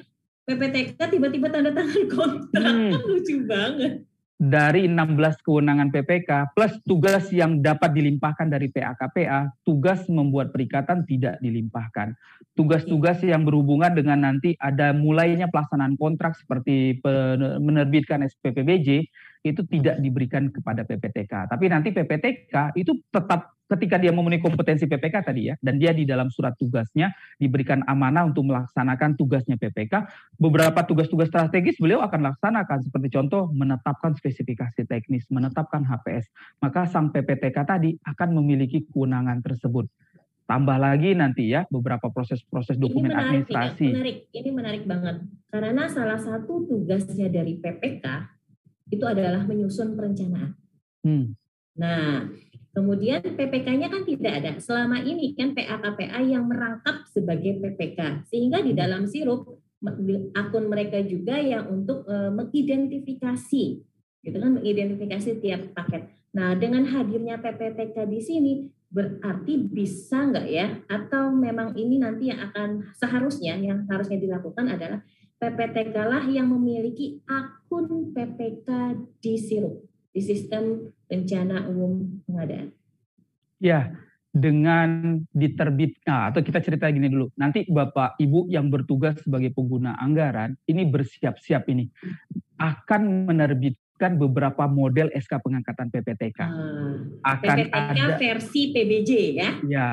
PPTK 0.48 0.98
tiba-tiba 1.12 1.46
tanda 1.52 1.70
tangan 1.76 2.04
kontrak, 2.08 2.72
hmm. 2.72 3.04
lucu 3.04 3.37
banget 3.44 4.08
dari 4.38 4.87
16 4.87 5.18
kewenangan 5.42 5.90
PPK 5.90 6.54
plus 6.54 6.78
tugas 6.87 7.26
yang 7.35 7.59
dapat 7.59 7.90
dilimpahkan 7.90 8.47
dari 8.47 8.71
PAKPA, 8.71 9.50
tugas 9.66 10.07
membuat 10.07 10.54
perikatan 10.54 11.02
tidak 11.11 11.42
dilimpahkan. 11.42 12.14
Tugas-tugas 12.54 13.18
yang 13.26 13.42
berhubungan 13.42 13.99
dengan 13.99 14.23
nanti 14.23 14.54
ada 14.62 14.95
mulainya 14.95 15.50
pelaksanaan 15.50 15.99
kontrak 15.99 16.38
seperti 16.38 17.02
menerbitkan 17.59 18.23
SPPBJ 18.23 19.11
itu 19.42 19.62
tidak 19.66 19.99
diberikan 19.99 20.54
kepada 20.54 20.87
PPTK. 20.87 21.50
Tapi 21.50 21.64
nanti 21.66 21.90
PPTK 21.90 22.78
itu 22.78 22.95
tetap 23.11 23.58
ketika 23.68 24.00
dia 24.00 24.10
memenuhi 24.10 24.40
kompetensi 24.40 24.88
PPK 24.88 25.28
tadi 25.28 25.52
ya, 25.52 25.54
dan 25.60 25.76
dia 25.76 25.92
di 25.92 26.08
dalam 26.08 26.32
surat 26.32 26.56
tugasnya 26.56 27.12
diberikan 27.37 27.84
amanah 27.84 28.25
untuk 28.25 28.48
melaksanakan 28.48 29.14
tugasnya 29.20 29.60
PPK, 29.60 30.08
beberapa 30.40 30.80
tugas-tugas 30.88 31.28
strategis 31.28 31.76
beliau 31.76 32.00
akan 32.00 32.32
laksanakan, 32.32 32.88
seperti 32.88 33.08
contoh 33.12 33.52
menetapkan 33.52 34.16
spesifikasi 34.16 34.88
teknis, 34.88 35.28
menetapkan 35.28 35.84
HPS, 35.84 36.32
maka 36.64 36.88
sang 36.88 37.12
PPTK 37.12 37.56
tadi 37.68 37.94
akan 38.08 38.40
memiliki 38.40 38.88
kewenangan 38.88 39.44
tersebut. 39.44 39.84
Tambah 40.48 40.80
lagi 40.80 41.12
nanti 41.12 41.52
ya 41.52 41.68
beberapa 41.68 42.08
proses-proses 42.08 42.80
dokumen 42.80 43.12
ini 43.12 43.20
menarik, 43.20 43.28
administrasi. 43.52 43.84
Ini 43.84 43.92
menarik, 43.92 44.18
ini 44.32 44.50
menarik 44.50 44.84
banget. 44.88 45.16
Karena 45.52 45.84
salah 45.92 46.16
satu 46.16 46.64
tugasnya 46.64 47.28
dari 47.28 47.60
PPK 47.60 48.04
itu 48.88 49.04
adalah 49.04 49.44
menyusun 49.44 49.92
perencanaan. 49.92 50.56
Hmm. 51.04 51.37
Nah, 51.76 52.32
Kemudian 52.78 53.18
PPK-nya 53.26 53.90
kan 53.90 54.06
tidak 54.06 54.32
ada. 54.38 54.52
Selama 54.62 55.02
ini 55.02 55.35
kan 55.35 55.50
PA-KPA 55.50 56.23
yang 56.23 56.47
merangkap 56.47 57.02
sebagai 57.11 57.58
PPK. 57.58 58.23
Sehingga 58.30 58.62
di 58.62 58.70
dalam 58.70 59.11
sirup 59.11 59.58
akun 60.38 60.70
mereka 60.70 61.02
juga 61.02 61.42
yang 61.42 61.66
untuk 61.66 62.06
uh, 62.06 62.30
mengidentifikasi 62.30 63.64
gitu 64.23 64.37
kan 64.38 64.50
mengidentifikasi 64.54 65.42
tiap 65.42 65.75
paket. 65.75 66.06
Nah, 66.35 66.54
dengan 66.54 66.87
hadirnya 66.87 67.42
PPTK 67.42 67.97
di 68.06 68.20
sini 68.23 68.52
berarti 68.88 69.58
bisa 69.68 70.30
nggak 70.32 70.47
ya 70.49 70.66
atau 70.88 71.28
memang 71.35 71.76
ini 71.76 72.00
nanti 72.00 72.32
yang 72.32 72.40
akan 72.40 72.94
seharusnya 72.97 73.58
yang 73.61 73.85
harusnya 73.85 74.16
dilakukan 74.16 74.64
adalah 74.64 75.04
PPTK 75.38 75.97
lah 76.08 76.25
yang 76.25 76.49
memiliki 76.49 77.20
akun 77.28 78.16
PPK 78.16 78.97
di 79.20 79.35
sirup 79.37 79.85
di 80.11 80.25
sistem 80.25 80.88
rencana 81.09 81.67
umum 81.67 82.23
pengadaan. 82.29 82.71
Ya, 83.59 83.91
dengan 84.38 85.19
diterbitkan 85.33 86.07
nah, 86.07 86.25
atau 86.31 86.41
kita 86.45 86.61
cerita 86.62 86.87
gini 86.93 87.09
dulu. 87.11 87.33
Nanti 87.35 87.67
Bapak 87.67 88.21
Ibu 88.21 88.47
yang 88.53 88.69
bertugas 88.69 89.19
sebagai 89.25 89.50
pengguna 89.50 89.97
anggaran 89.99 90.55
ini 90.69 90.87
bersiap-siap 90.87 91.67
ini. 91.73 91.91
akan 92.59 93.31
menerbitkan 93.31 94.19
beberapa 94.19 94.67
model 94.67 95.15
SK 95.15 95.47
pengangkatan 95.47 95.95
PPTK. 95.95 96.41
Hmm. 96.43 97.23
Akan 97.23 97.71
PPTK 97.71 97.95
ada 97.95 98.07
versi 98.19 98.62
PBJ 98.75 99.11
ya. 99.38 99.50
Ya, 99.62 99.91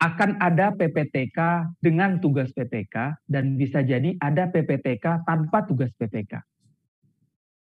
akan 0.00 0.40
ada 0.40 0.72
PPTK 0.72 1.68
dengan 1.76 2.16
tugas 2.24 2.56
PPK 2.56 3.20
dan 3.28 3.60
bisa 3.60 3.84
jadi 3.84 4.16
ada 4.16 4.48
PPTK 4.48 5.28
tanpa 5.28 5.68
tugas 5.68 5.92
PPK 6.00 6.40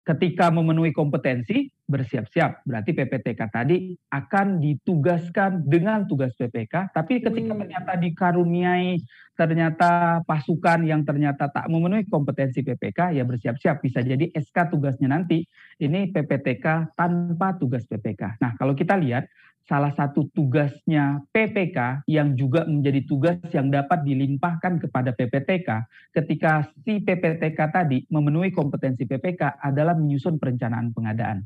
ketika 0.08 0.48
memenuhi 0.48 0.96
kompetensi 0.96 1.68
bersiap-siap. 1.84 2.64
Berarti 2.64 2.96
PPTK 2.96 3.42
tadi 3.52 3.92
akan 4.08 4.64
ditugaskan 4.64 5.68
dengan 5.68 6.08
tugas 6.08 6.32
PPK, 6.40 6.96
tapi 6.96 7.20
ketika 7.20 7.52
hmm. 7.52 7.60
ternyata 7.68 7.94
dikaruniai 8.00 9.04
ternyata 9.38 10.20
pasukan 10.26 10.82
yang 10.84 11.06
ternyata 11.06 11.48
tak 11.54 11.70
memenuhi 11.70 12.10
kompetensi 12.10 12.66
PPK, 12.66 13.14
ya 13.14 13.24
bersiap-siap 13.24 13.86
bisa 13.86 14.02
jadi 14.02 14.34
SK 14.34 14.74
tugasnya 14.74 15.14
nanti 15.14 15.46
ini 15.78 16.10
PPTK 16.10 16.98
tanpa 16.98 17.54
tugas 17.56 17.86
PPK. 17.86 18.42
Nah, 18.42 18.58
kalau 18.58 18.74
kita 18.74 18.98
lihat 18.98 19.30
salah 19.68 19.92
satu 19.92 20.32
tugasnya 20.32 21.22
PPK 21.30 22.08
yang 22.08 22.34
juga 22.40 22.64
menjadi 22.64 23.04
tugas 23.04 23.38
yang 23.52 23.68
dapat 23.68 24.02
dilimpahkan 24.08 24.80
kepada 24.88 25.12
PPTK 25.12 25.70
ketika 26.16 26.64
si 26.88 27.04
PPTK 27.04 27.60
tadi 27.70 28.08
memenuhi 28.08 28.56
kompetensi 28.56 29.04
PPK 29.04 29.60
adalah 29.60 29.94
menyusun 29.94 30.40
perencanaan 30.40 30.96
pengadaan. 30.96 31.44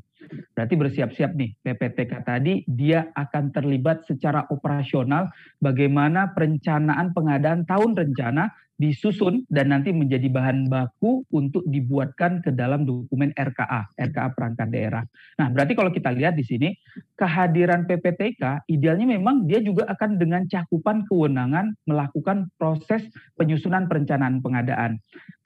Berarti 0.52 0.74
bersiap-siap 0.76 1.32
nih 1.34 1.50
PPTK 1.60 2.12
tadi 2.22 2.62
dia 2.68 3.08
akan 3.12 3.52
terlibat 3.54 4.04
secara 4.04 4.46
operasional 4.52 5.30
bagaimana 5.58 6.32
perencanaan 6.32 7.12
pengadaan 7.12 7.64
tahun 7.64 7.96
rencana 7.96 8.52
disusun 8.82 9.46
dan 9.46 9.70
nanti 9.70 9.94
menjadi 9.94 10.26
bahan 10.26 10.66
baku 10.66 11.22
untuk 11.30 11.62
dibuatkan 11.70 12.42
ke 12.42 12.50
dalam 12.50 12.82
dokumen 12.82 13.30
RKA, 13.38 13.94
RKA 13.94 14.34
perangkat 14.34 14.68
daerah. 14.74 15.06
Nah, 15.38 15.46
berarti 15.54 15.78
kalau 15.78 15.94
kita 15.94 16.10
lihat 16.10 16.34
di 16.34 16.42
sini 16.42 16.74
kehadiran 17.14 17.86
PPTK 17.86 18.66
idealnya 18.66 19.06
memang 19.06 19.46
dia 19.46 19.62
juga 19.62 19.86
akan 19.86 20.18
dengan 20.18 20.42
cakupan 20.50 21.06
kewenangan 21.06 21.78
melakukan 21.86 22.50
proses 22.58 23.06
penyusunan 23.38 23.86
perencanaan 23.86 24.42
pengadaan. 24.42 24.98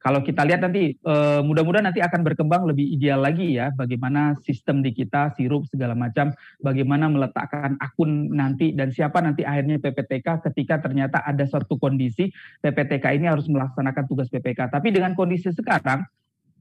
Kalau 0.07 0.23
kita 0.23 0.47
lihat 0.47 0.63
nanti 0.63 0.95
uh, 1.03 1.43
mudah-mudahan 1.43 1.91
nanti 1.91 1.99
akan 1.99 2.23
berkembang 2.23 2.63
lebih 2.63 2.87
ideal 2.95 3.19
lagi 3.19 3.59
ya 3.59 3.75
bagaimana 3.75 4.39
sistem 4.47 4.79
di 4.79 4.95
kita 4.95 5.35
sirup 5.35 5.67
segala 5.67 5.99
macam 5.99 6.31
bagaimana 6.63 7.11
meletakkan 7.11 7.75
akun 7.83 8.31
nanti 8.31 8.71
dan 8.71 8.95
siapa 8.95 9.19
nanti 9.19 9.43
akhirnya 9.43 9.83
PPTK 9.83 10.47
ketika 10.47 10.79
ternyata 10.79 11.27
ada 11.27 11.43
suatu 11.51 11.75
kondisi 11.75 12.31
PPTK 12.63 13.19
ini 13.19 13.26
harus 13.27 13.47
melaksanakan 13.51 14.05
tugas 14.07 14.31
PPK. 14.31 14.71
Tapi 14.71 14.95
dengan 14.95 15.13
kondisi 15.19 15.51
sekarang 15.51 16.07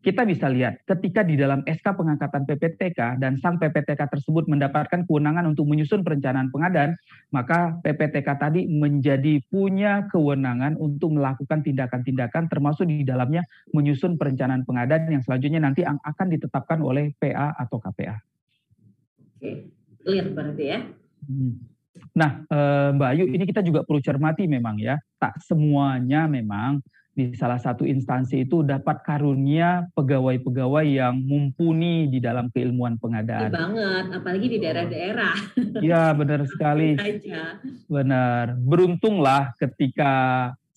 kita 0.06 0.22
bisa 0.22 0.46
lihat 0.46 0.86
ketika 0.86 1.26
di 1.26 1.34
dalam 1.34 1.66
SK 1.66 1.98
pengangkatan 1.98 2.46
PPTK 2.46 3.18
dan 3.18 3.42
sang 3.42 3.58
PPTK 3.58 4.06
tersebut 4.06 4.46
mendapatkan 4.46 5.02
kewenangan 5.10 5.50
untuk 5.50 5.66
menyusun 5.66 6.06
perencanaan 6.06 6.54
pengadaan, 6.54 6.94
maka 7.34 7.74
PPTK 7.82 8.30
tadi 8.38 8.70
menjadi 8.70 9.42
punya 9.50 10.06
kewenangan 10.14 10.78
untuk 10.78 11.18
melakukan 11.18 11.66
tindakan-tindakan 11.66 12.46
termasuk 12.54 12.86
di 12.86 13.02
dalamnya 13.02 13.42
menyusun 13.74 14.22
perencanaan 14.22 14.62
pengadaan 14.62 15.10
yang 15.10 15.26
selanjutnya 15.26 15.66
nanti 15.66 15.82
akan 15.82 16.28
ditetapkan 16.30 16.86
oleh 16.86 17.10
PA 17.18 17.58
atau 17.58 17.82
KPA. 17.82 18.22
Oke, 19.42 19.74
clear 20.06 20.30
berarti 20.30 20.66
ya. 20.70 20.80
Hmm. 21.26 21.75
Nah, 22.14 22.46
eh, 22.46 22.90
Mbak 22.94 23.10
Ayu, 23.16 23.26
ini 23.32 23.44
kita 23.50 23.66
juga 23.66 23.82
perlu 23.82 24.04
cermati 24.04 24.46
memang 24.46 24.78
ya, 24.78 25.00
tak 25.18 25.42
semuanya 25.42 26.30
memang 26.30 26.84
di 27.16 27.32
salah 27.32 27.56
satu 27.56 27.88
instansi 27.88 28.44
itu 28.44 28.60
dapat 28.60 29.00
karunia 29.00 29.88
pegawai-pegawai 29.96 30.84
yang 30.84 31.16
mumpuni 31.24 32.12
di 32.12 32.20
dalam 32.20 32.52
keilmuan 32.52 33.00
pengadaan. 33.00 33.50
Ya 33.50 33.56
banget, 33.56 34.06
apalagi 34.20 34.48
di 34.52 34.58
daerah-daerah. 34.60 35.36
Iya, 35.80 36.12
benar 36.12 36.44
sekali. 36.44 37.00
Benar. 37.88 38.60
Beruntunglah 38.60 39.56
ketika 39.56 40.14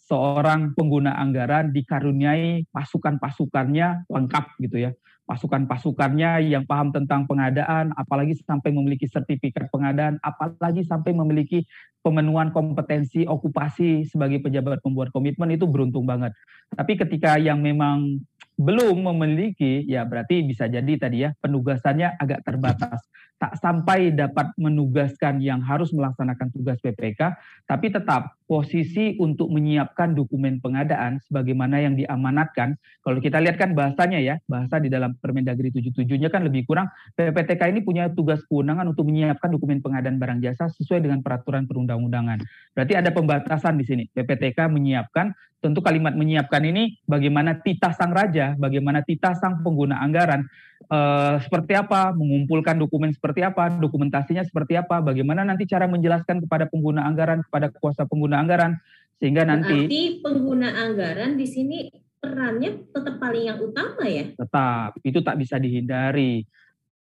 seorang 0.08 0.72
pengguna 0.78 1.18
anggaran 1.18 1.74
dikaruniai 1.74 2.70
pasukan-pasukannya 2.70 4.08
lengkap 4.08 4.44
gitu 4.62 4.88
ya 4.88 4.90
pasukan-pasukannya 5.28 6.48
yang 6.48 6.64
paham 6.64 6.88
tentang 6.88 7.28
pengadaan, 7.28 7.92
apalagi 8.00 8.32
sampai 8.40 8.72
memiliki 8.72 9.04
sertifikat 9.04 9.68
pengadaan, 9.68 10.16
apalagi 10.24 10.80
sampai 10.88 11.12
memiliki 11.12 11.68
pemenuhan 12.00 12.48
kompetensi 12.48 13.28
okupasi 13.28 14.08
sebagai 14.08 14.40
pejabat 14.40 14.80
pembuat 14.80 15.12
komitmen 15.12 15.52
itu 15.52 15.68
beruntung 15.68 16.08
banget. 16.08 16.32
Tapi 16.72 16.96
ketika 16.96 17.36
yang 17.36 17.60
memang 17.60 18.24
belum 18.56 19.12
memiliki, 19.12 19.84
ya 19.84 20.08
berarti 20.08 20.42
bisa 20.48 20.64
jadi 20.64 20.92
tadi 20.96 21.28
ya 21.28 21.36
penugasannya 21.44 22.16
agak 22.16 22.42
terbatas 22.48 23.04
tak 23.38 23.54
sampai 23.62 24.10
dapat 24.10 24.50
menugaskan 24.58 25.38
yang 25.38 25.62
harus 25.62 25.94
melaksanakan 25.94 26.50
tugas 26.50 26.76
PPK, 26.82 27.38
tapi 27.70 27.94
tetap 27.94 28.34
posisi 28.50 29.14
untuk 29.22 29.54
menyiapkan 29.54 30.10
dokumen 30.12 30.58
pengadaan 30.58 31.22
sebagaimana 31.22 31.78
yang 31.78 31.94
diamanatkan. 31.94 32.74
Kalau 33.06 33.18
kita 33.22 33.38
lihat 33.38 33.54
kan 33.54 33.78
bahasanya 33.78 34.18
ya, 34.18 34.42
bahasa 34.50 34.82
di 34.82 34.90
dalam 34.90 35.14
Permendagri 35.22 35.70
77-nya 35.70 36.34
kan 36.34 36.42
lebih 36.42 36.66
kurang 36.66 36.90
PPTK 37.14 37.70
ini 37.70 37.80
punya 37.86 38.10
tugas 38.10 38.42
kewenangan 38.50 38.90
untuk 38.90 39.06
menyiapkan 39.06 39.54
dokumen 39.54 39.78
pengadaan 39.78 40.18
barang 40.18 40.42
jasa 40.42 40.66
sesuai 40.74 41.06
dengan 41.06 41.22
peraturan 41.22 41.70
perundang-undangan. 41.70 42.42
Berarti 42.74 42.94
ada 42.98 43.14
pembatasan 43.14 43.78
di 43.78 43.86
sini. 43.86 44.04
PPTK 44.10 44.66
menyiapkan 44.66 45.30
tentu 45.58 45.82
kalimat 45.82 46.14
menyiapkan 46.14 46.62
ini 46.62 47.02
bagaimana 47.02 47.58
titah 47.58 47.90
sang 47.90 48.14
raja, 48.14 48.54
bagaimana 48.54 49.02
titah 49.02 49.34
sang 49.34 49.58
pengguna 49.66 49.98
anggaran, 49.98 50.46
uh, 50.86 51.42
seperti 51.42 51.74
apa, 51.74 52.14
mengumpulkan 52.14 52.78
dokumen 52.78 53.10
seperti 53.10 53.42
apa, 53.42 53.66
dokumentasinya 53.74 54.46
seperti 54.46 54.78
apa, 54.78 55.02
bagaimana 55.02 55.42
nanti 55.42 55.66
cara 55.66 55.90
menjelaskan 55.90 56.46
kepada 56.46 56.70
pengguna 56.70 57.02
anggaran, 57.02 57.42
kepada 57.42 57.74
kuasa 57.74 58.06
pengguna 58.06 58.38
anggaran, 58.38 58.78
sehingga 59.18 59.42
nanti. 59.42 59.90
Berarti 59.90 60.02
pengguna 60.22 60.68
anggaran 60.78 61.34
di 61.34 61.46
sini 61.46 61.78
perannya 62.18 62.90
tetap 62.94 63.18
paling 63.18 63.44
yang 63.50 63.58
utama 63.58 64.06
ya? 64.06 64.30
Tetap, 64.34 64.98
itu 65.02 65.18
tak 65.22 65.36
bisa 65.38 65.58
dihindari 65.58 66.46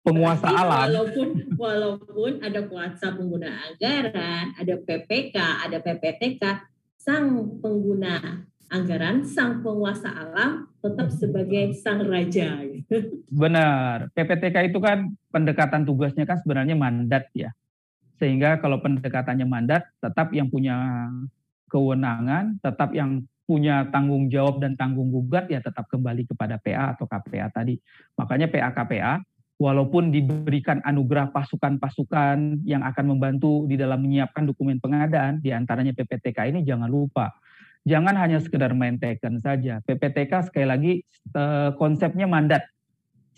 penguasa 0.02 0.50
Berarti 0.50 0.62
alam. 0.66 0.80
Walaupun 0.90 1.28
walaupun 1.54 2.32
ada 2.42 2.60
kuasa 2.66 3.06
pengguna 3.14 3.48
anggaran, 3.70 4.58
ada 4.58 4.74
PPK, 4.80 5.36
ada 5.38 5.78
PPTK, 5.78 6.42
sang 7.00 7.58
pengguna 7.64 8.44
anggaran, 8.70 9.26
sang 9.26 9.60
penguasa 9.60 10.08
alam 10.08 10.70
tetap 10.78 11.10
sebagai 11.10 11.74
sang 11.76 12.06
raja. 12.06 12.62
Benar. 13.28 14.08
PPTK 14.14 14.70
itu 14.70 14.78
kan 14.78 15.10
pendekatan 15.28 15.82
tugasnya 15.84 16.24
kan 16.24 16.38
sebenarnya 16.40 16.78
mandat 16.78 17.28
ya. 17.34 17.50
Sehingga 18.16 18.62
kalau 18.62 18.78
pendekatannya 18.78 19.44
mandat, 19.44 19.90
tetap 19.98 20.30
yang 20.30 20.48
punya 20.48 21.08
kewenangan, 21.68 22.62
tetap 22.62 22.94
yang 22.94 23.26
punya 23.50 23.90
tanggung 23.90 24.30
jawab 24.30 24.62
dan 24.62 24.78
tanggung 24.78 25.10
gugat 25.10 25.50
ya 25.50 25.58
tetap 25.58 25.90
kembali 25.90 26.22
kepada 26.22 26.54
PA 26.62 26.94
atau 26.94 27.10
KPA 27.10 27.50
tadi. 27.50 27.74
Makanya 28.14 28.46
PA 28.46 28.70
KPA 28.70 29.18
walaupun 29.58 30.14
diberikan 30.14 30.78
anugerah 30.86 31.34
pasukan-pasukan 31.34 32.62
yang 32.62 32.80
akan 32.80 33.04
membantu 33.10 33.66
di 33.66 33.74
dalam 33.74 34.00
menyiapkan 34.00 34.48
dokumen 34.48 34.78
pengadaan, 34.78 35.42
di 35.42 35.50
antaranya 35.50 35.92
PPTK 35.92 36.54
ini 36.54 36.64
jangan 36.64 36.88
lupa. 36.88 37.28
Jangan 37.88 38.12
hanya 38.20 38.38
sekedar 38.40 38.76
main 38.76 39.00
taken 39.00 39.40
saja. 39.40 39.80
PPTK 39.84 40.52
sekali 40.52 40.66
lagi 40.68 40.92
eh, 41.32 41.70
konsepnya 41.80 42.28
mandat. 42.28 42.68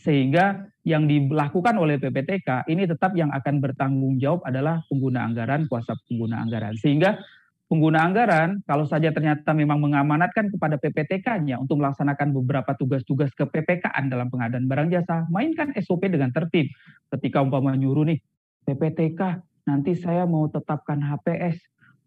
Sehingga 0.02 0.66
yang 0.82 1.06
dilakukan 1.06 1.78
oleh 1.78 1.94
PPTK 2.02 2.66
ini 2.66 2.90
tetap 2.90 3.14
yang 3.14 3.30
akan 3.30 3.62
bertanggung 3.62 4.18
jawab 4.18 4.42
adalah 4.42 4.82
pengguna 4.90 5.22
anggaran, 5.22 5.70
kuasa 5.70 5.94
pengguna 6.10 6.42
anggaran. 6.42 6.74
Sehingga 6.74 7.22
pengguna 7.70 8.02
anggaran 8.04 8.60
kalau 8.66 8.84
saja 8.84 9.14
ternyata 9.14 9.54
memang 9.54 9.80
mengamanatkan 9.80 10.52
kepada 10.52 10.76
PPTK-nya 10.76 11.56
untuk 11.56 11.80
melaksanakan 11.80 12.34
beberapa 12.36 12.74
tugas-tugas 12.74 13.32
ke 13.32 13.48
PPK-an 13.48 14.10
dalam 14.10 14.28
pengadaan 14.28 14.66
barang 14.66 14.92
jasa, 14.92 15.24
mainkan 15.30 15.70
SOP 15.78 16.10
dengan 16.10 16.34
tertib. 16.34 16.68
Ketika 17.14 17.40
umpama 17.40 17.72
nyuruh 17.78 18.10
nih, 18.10 18.18
PPTK 18.66 19.40
nanti 19.70 19.94
saya 19.94 20.26
mau 20.26 20.50
tetapkan 20.50 20.98
HPS, 20.98 21.62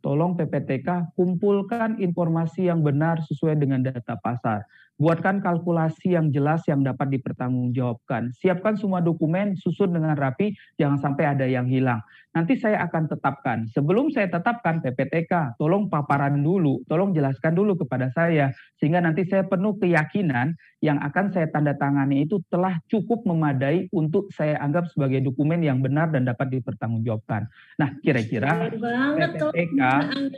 tolong 0.05 0.37
PPTK 0.37 1.17
kumpulkan 1.17 1.97
informasi 1.97 2.69
yang 2.69 2.85
benar 2.85 3.25
sesuai 3.25 3.57
dengan 3.57 3.81
data 3.81 4.13
pasar. 4.21 4.61
Buatkan 4.95 5.43
kalkulasi 5.43 6.15
yang 6.15 6.31
jelas 6.31 6.63
yang 6.71 6.79
dapat 6.79 7.19
dipertanggungjawabkan. 7.19 8.31
Siapkan 8.39 8.79
semua 8.79 9.03
dokumen, 9.03 9.59
susun 9.59 9.91
dengan 9.91 10.15
rapi, 10.15 10.55
jangan 10.79 10.95
sampai 11.03 11.35
ada 11.35 11.43
yang 11.43 11.67
hilang. 11.67 11.99
Nanti 12.31 12.55
saya 12.55 12.83
akan 12.87 13.11
tetapkan. 13.11 13.67
Sebelum 13.75 14.07
saya 14.11 14.31
tetapkan 14.31 14.79
PPTK, 14.79 15.55
tolong 15.59 15.91
paparan 15.91 16.39
dulu, 16.39 16.83
tolong 16.87 17.11
jelaskan 17.11 17.55
dulu 17.55 17.75
kepada 17.79 18.07
saya. 18.15 18.55
Sehingga 18.79 19.03
nanti 19.03 19.27
saya 19.27 19.43
penuh 19.43 19.75
keyakinan 19.79 20.55
yang 20.79 20.99
akan 21.03 21.31
saya 21.31 21.51
tanda 21.51 21.75
tangani 21.75 22.23
itu 22.23 22.39
telah 22.47 22.79
cukup 22.87 23.23
memadai 23.27 23.91
untuk 23.91 24.31
saya 24.31 24.59
anggap 24.63 24.87
sebagai 24.91 25.23
dokumen 25.23 25.59
yang 25.59 25.83
benar 25.83 26.11
dan 26.11 26.23
dapat 26.23 26.55
dipertanggungjawabkan. 26.55 27.51
Nah, 27.79 27.99
kira-kira 27.99 28.71
PPTK, 28.71 29.81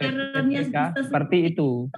PPTK 0.02 0.78
seperti 1.02 1.38
itu. 1.54 1.93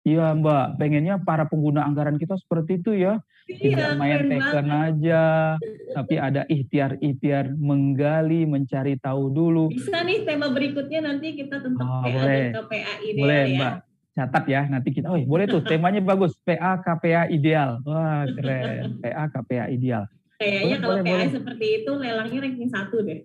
Iya 0.00 0.32
Mbak, 0.32 0.80
pengennya 0.80 1.20
para 1.20 1.44
pengguna 1.44 1.84
anggaran 1.84 2.16
kita 2.16 2.32
seperti 2.40 2.80
itu 2.80 2.96
ya. 2.96 3.20
Tidak 3.44 3.60
Iya, 3.60 3.98
main 3.98 4.20
teken 4.30 4.68
aja, 4.70 5.22
tapi 5.92 6.14
ada 6.16 6.46
ikhtiar-ikhtiar 6.48 7.52
menggali, 7.58 8.46
mencari 8.48 8.96
tahu 8.96 9.28
dulu. 9.28 9.68
Bisa 9.68 10.00
nih 10.00 10.24
tema 10.24 10.48
berikutnya 10.48 11.04
nanti 11.04 11.36
kita 11.36 11.60
tentang 11.60 11.84
Oh, 11.84 12.00
PA 12.00 12.14
boleh. 12.16 12.40
dan 12.48 12.56
KPA 12.64 12.94
ideal 13.04 13.20
Boleh 13.20 13.42
ya. 13.44 13.56
Mbak, 13.58 13.74
catat 14.16 14.44
ya 14.48 14.60
nanti 14.70 14.88
kita. 14.94 15.06
Oh, 15.12 15.18
boleh 15.20 15.44
tuh 15.50 15.60
temanya 15.66 16.00
bagus, 16.00 16.32
PA 16.40 16.80
KPA 16.80 17.22
ideal. 17.28 17.70
Wah, 17.84 18.24
keren. 18.24 19.02
PA 19.04 19.24
KPA 19.28 19.64
ideal. 19.68 20.04
Kayaknya 20.40 20.76
kalau 20.80 20.96
boleh, 20.96 21.02
PA 21.04 21.12
boleh. 21.12 21.28
seperti 21.28 21.66
itu 21.84 21.90
lelangnya 21.92 22.38
ranking 22.48 22.70
satu 22.72 22.96
deh. 23.04 23.20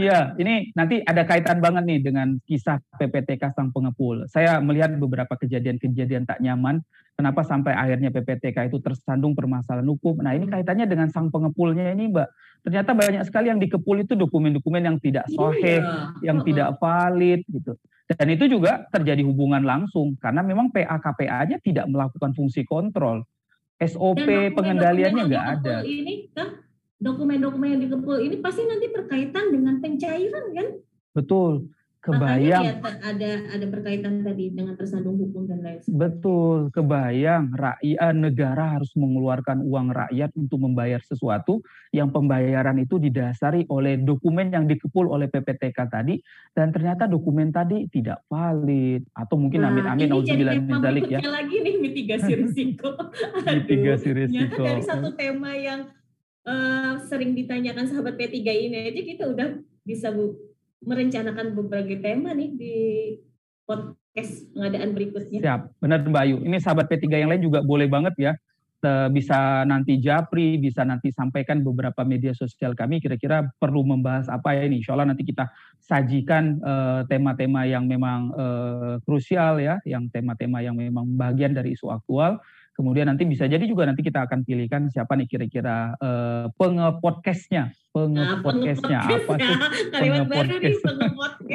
Iya, 0.00 0.32
ini 0.40 0.72
nanti 0.72 1.04
ada 1.04 1.26
kaitan 1.28 1.60
banget 1.60 1.84
nih 1.84 2.00
dengan 2.00 2.40
kisah 2.48 2.80
PPTK 2.96 3.52
sang 3.52 3.68
pengepul. 3.74 4.24
Saya 4.30 4.58
melihat 4.64 4.94
beberapa 4.96 5.36
kejadian-kejadian 5.36 6.24
tak 6.24 6.40
nyaman. 6.40 6.80
Kenapa 7.18 7.44
sampai 7.44 7.76
akhirnya 7.76 8.08
PPTK 8.08 8.72
itu 8.72 8.80
tersandung 8.80 9.36
permasalahan 9.36 9.84
hukum. 9.84 10.24
Nah 10.24 10.32
ini 10.32 10.48
kaitannya 10.48 10.88
dengan 10.88 11.12
sang 11.12 11.28
pengepulnya 11.28 11.92
ini 11.92 12.08
Mbak. 12.08 12.28
Ternyata 12.64 12.96
banyak 12.96 13.24
sekali 13.28 13.52
yang 13.52 13.60
dikepul 13.60 14.00
itu 14.00 14.16
dokumen-dokumen 14.16 14.80
yang 14.84 14.96
tidak 15.00 15.28
sahih, 15.28 15.84
Iya. 15.84 16.16
yang 16.24 16.40
tidak 16.44 16.80
valid 16.80 17.44
gitu. 17.44 17.76
Dan 18.10 18.26
itu 18.32 18.50
juga 18.50 18.88
terjadi 18.88 19.22
hubungan 19.22 19.62
langsung 19.62 20.16
karena 20.16 20.40
memang 20.40 20.72
PA 20.72 20.96
KPA-nya 20.98 21.60
tidak 21.60 21.86
melakukan 21.92 22.32
fungsi 22.32 22.64
kontrol. 22.64 23.22
SOP 23.80 24.28
pengendaliannya 24.56 25.22
nggak 25.28 25.46
ada. 25.60 25.76
Ini 25.84 26.28
kan 26.36 26.69
dokumen-dokumen 27.00 27.68
yang 27.70 27.82
dikepul 27.82 28.16
ini 28.16 28.38
pasti 28.38 28.62
nanti 28.62 28.86
berkaitan 28.88 29.50
dengan 29.50 29.80
pencairan 29.80 30.44
kan? 30.52 30.68
Betul. 31.12 31.72
Makanya 32.00 32.16
Kebayang. 32.16 32.62
dia 32.64 32.74
te- 32.80 33.00
ada 33.04 33.30
ada 33.52 33.66
berkaitan 33.68 34.24
tadi 34.24 34.48
dengan 34.48 34.72
tersandung 34.72 35.20
hukum 35.20 35.44
dan 35.44 35.60
lain 35.60 35.84
sebagainya. 35.84 36.00
Betul, 36.00 36.58
kebayang 36.72 37.44
rakyat 37.52 38.14
negara 38.16 38.64
harus 38.72 38.88
mengeluarkan 38.96 39.60
uang 39.60 39.92
rakyat 39.92 40.32
untuk 40.32 40.64
membayar 40.64 40.96
sesuatu 41.04 41.60
yang 41.92 42.08
pembayaran 42.08 42.80
itu 42.80 42.96
didasari 42.96 43.68
oleh 43.68 44.00
dokumen 44.00 44.48
yang 44.48 44.64
dikepul 44.64 45.12
oleh 45.12 45.28
PPTK 45.28 45.76
tadi 45.84 46.16
dan 46.50 46.72
ternyata 46.72 47.04
dokumen 47.04 47.52
tadi 47.52 47.84
tidak 47.86 48.24
valid 48.24 49.04
atau 49.12 49.36
mungkin 49.36 49.60
Nah, 49.60 49.68
amin-amin 49.68 50.00
ini 50.00 50.08
jadi 50.08 50.12
nauzubillah 50.40 50.54
min 50.56 50.80
dzalik 50.80 51.04
ya. 51.04 51.20
lagi 51.20 51.56
nih 51.60 51.74
mitigasi 51.76 52.32
risiko. 52.40 52.96
Aduh, 52.96 53.60
Mitigasi 53.60 54.08
ternyata 54.08 54.24
risiko. 54.48 54.62
dari 54.64 54.80
satu 54.80 55.08
tema 55.12 55.52
yang 55.52 55.84
eh, 56.46 56.94
sering 57.08 57.36
ditanyakan 57.36 57.86
sahabat 57.88 58.16
P3 58.16 58.36
ini 58.40 58.76
aja 58.88 59.02
kita 59.02 59.24
udah 59.28 59.48
bisa 59.84 60.12
bu, 60.12 60.36
merencanakan 60.80 61.52
berbagai 61.52 62.00
tema 62.00 62.32
nih 62.32 62.50
di 62.56 62.74
podcast 63.68 64.48
pengadaan 64.56 64.90
berikutnya. 64.96 65.38
Siap, 65.44 65.62
benar 65.78 65.98
Mbak 66.02 66.22
Ayu. 66.24 66.36
Ini 66.42 66.56
sahabat 66.58 66.90
P3 66.90 67.04
yang 67.22 67.30
lain 67.30 67.44
juga 67.44 67.60
boleh 67.62 67.86
banget 67.86 68.14
ya. 68.18 68.32
Bisa 69.12 69.68
nanti 69.68 70.00
japri, 70.00 70.56
bisa 70.56 70.88
nanti 70.88 71.12
sampaikan 71.12 71.60
beberapa 71.60 72.00
media 72.00 72.32
sosial 72.32 72.72
kami 72.72 72.96
kira-kira 72.96 73.44
perlu 73.60 73.84
membahas 73.84 74.32
apa 74.32 74.56
ya 74.56 74.64
ini. 74.64 74.80
Insya 74.80 74.96
Allah 74.96 75.12
nanti 75.12 75.20
kita 75.20 75.52
sajikan 75.84 76.56
eh, 76.64 77.00
tema-tema 77.12 77.68
yang 77.68 77.84
memang 77.84 78.32
eh, 78.32 78.94
krusial 79.04 79.60
ya, 79.60 79.76
yang 79.84 80.08
tema-tema 80.08 80.64
yang 80.64 80.80
memang 80.80 81.12
bagian 81.12 81.52
dari 81.52 81.76
isu 81.76 81.92
aktual. 81.92 82.40
Kemudian 82.80 83.12
nanti 83.12 83.28
bisa 83.28 83.44
jadi 83.44 83.60
juga 83.68 83.84
nanti 83.84 84.00
kita 84.00 84.24
akan 84.24 84.40
pilihkan 84.40 84.88
siapa 84.88 85.12
nih 85.12 85.28
kira-kira 85.28 86.00
eh, 86.00 86.48
penge-podcastnya. 86.56 87.68
Nah, 87.68 87.92
Penge-podcastnya 87.92 88.98
apa 89.04 89.34
sih? 89.36 89.56
Pengepodcast. 89.92 90.82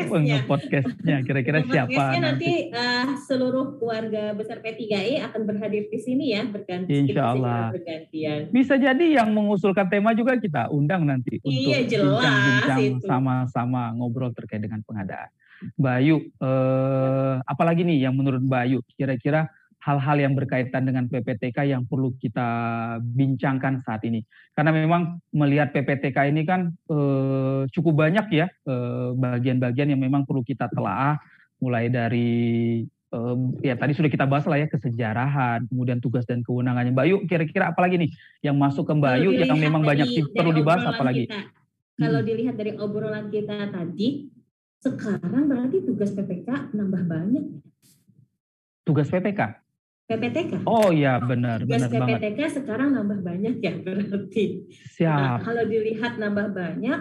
pengepodcastnya. 0.05 1.17
Kira-kira 1.25 1.65
siapa 1.65 2.13
nanti 2.13 2.21
nanti? 2.21 2.51
eh, 2.69 3.07
seluruh 3.25 3.81
keluarga 3.81 4.38
besar 4.38 4.61
P3I 4.61 5.25
akan 5.25 5.49
berhadir 5.49 5.89
di 5.89 5.97
sini 5.97 6.38
ya 6.38 6.45
berganti 6.45 6.93
Insya 6.93 7.33
Allah. 7.33 7.73
bergantian. 7.73 8.53
Bisa 8.53 8.77
jadi 8.77 9.17
yang 9.17 9.33
mengusulkan 9.33 9.89
tema 9.89 10.13
juga 10.13 10.38
kita 10.38 10.69
undang 10.69 11.09
nanti 11.09 11.41
untuk 11.41 11.49
Iya, 11.49 11.89
jelas 11.89 12.21
bincang-bincang 12.21 13.01
sama-sama 13.01 13.97
ngobrol 13.97 14.29
terkait 14.29 14.61
dengan 14.61 14.85
pengadaan. 14.85 15.33
Mbak 15.79 15.95
Ayu, 16.03 16.17
eh, 16.21 17.33
apalagi 17.49 17.81
nih 17.81 18.05
yang 18.05 18.13
menurut 18.13 18.43
Mbak 18.45 18.61
Ayu 18.69 18.79
kira-kira 18.93 19.49
hal-hal 19.86 20.17
yang 20.17 20.34
berkaitan 20.34 20.89
dengan 20.89 21.06
PPTK 21.06 21.69
yang 21.69 21.86
perlu 21.86 22.17
kita 22.17 22.48
bincangkan 23.00 23.86
saat 23.86 24.02
ini? 24.02 24.26
Karena 24.58 24.74
memang 24.74 25.21
melihat 25.30 25.69
PPTK 25.69 26.34
ini 26.34 26.41
kan 26.41 26.74
eh, 26.89 27.62
cukup 27.69 27.93
banyak 28.02 28.26
ya 28.34 28.50
eh, 28.50 29.10
bagian-bagian 29.13 29.93
yang 29.93 30.02
memang 30.02 30.26
perlu 30.26 30.41
kita 30.41 30.65
telaah, 30.74 31.21
mulai 31.62 31.93
dari 31.93 32.34
eh, 32.89 33.36
ya 33.62 33.78
tadi 33.78 33.93
sudah 33.93 34.10
kita 34.10 34.26
bahas 34.26 34.50
lah 34.50 34.58
ya 34.58 34.65
kesejarahan, 34.65 35.69
kemudian 35.69 36.02
tugas 36.02 36.26
dan 36.26 36.41
kewenangannya. 36.41 36.89
Mbak 36.89 37.06
Ayu, 37.06 37.17
kira-kira 37.30 37.69
apa 37.69 37.86
lagi 37.86 38.02
nih 38.02 38.10
yang 38.41 38.58
masuk 38.58 38.89
ke 38.89 38.93
Mbak 38.98 39.12
Kalau 39.13 39.21
Ayu 39.21 39.30
yang 39.38 39.60
memang 39.62 39.86
banyak 39.86 40.10
di- 40.10 40.26
perlu 40.34 40.50
dibahas 40.50 40.82
apalagi? 40.89 41.30
kita, 41.30 41.54
Kalau 41.95 42.19
Hmm. 42.19 42.28
dilihat 42.28 42.56
dari 42.60 42.76
obrolan 42.76 43.32
kita 43.32 43.71
tadi, 43.71 44.28
sekarang 44.84 45.48
berarti 45.48 45.80
tugas 45.88 46.12
PPK 46.12 46.76
nambah 46.76 47.08
banyak. 47.08 47.43
Tugas 48.84 49.08
PPK. 49.08 49.64
PPTK. 50.05 50.69
Oh 50.69 50.93
iya 50.93 51.17
benar, 51.17 51.65
tugas 51.65 51.89
benar 51.89 51.89
banget. 52.05 52.17
PPTK 52.21 52.39
sekarang 52.61 52.93
nambah 52.93 53.19
banyak 53.25 53.57
ya 53.57 53.73
berarti. 53.81 54.45
Nah, 54.61 54.93
Siap. 54.93 55.37
kalau 55.41 55.63
dilihat 55.65 56.13
nambah 56.21 56.47
banyak, 56.53 56.99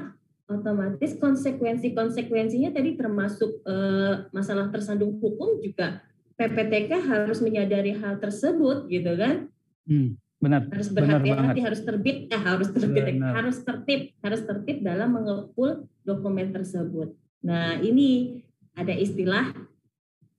otomatis 0.49 1.13
konsekuensi-konsekuensinya 1.21 2.73
tadi 2.73 2.97
termasuk 2.97 3.61
eh, 3.65 4.29
masalah 4.33 4.73
tersandung 4.73 5.21
hukum 5.21 5.61
juga 5.61 6.01
PPTK 6.35 6.91
harus 7.05 7.39
menyadari 7.45 7.95
hal 7.95 8.19
tersebut 8.19 8.91
gitu 8.91 9.13
kan. 9.15 9.53
Hmm, 9.85 10.17
benar. 10.43 10.67
harus 10.73 10.89
berhati-hati, 10.91 11.61
banget. 11.61 11.65
harus 11.65 11.81
terbit, 11.85 12.17
eh 12.33 12.41
harus 12.41 12.69
terbit, 12.73 13.05
Benar. 13.05 13.33
harus 13.37 13.57
tertib, 13.61 14.01
harus 14.25 14.41
tertib 14.43 14.77
dalam 14.81 15.13
mengepul 15.15 15.87
dokumen 16.03 16.51
tersebut. 16.51 17.13
Nah 17.45 17.79
ini 17.85 18.41
ada 18.75 18.97
istilah 18.97 19.55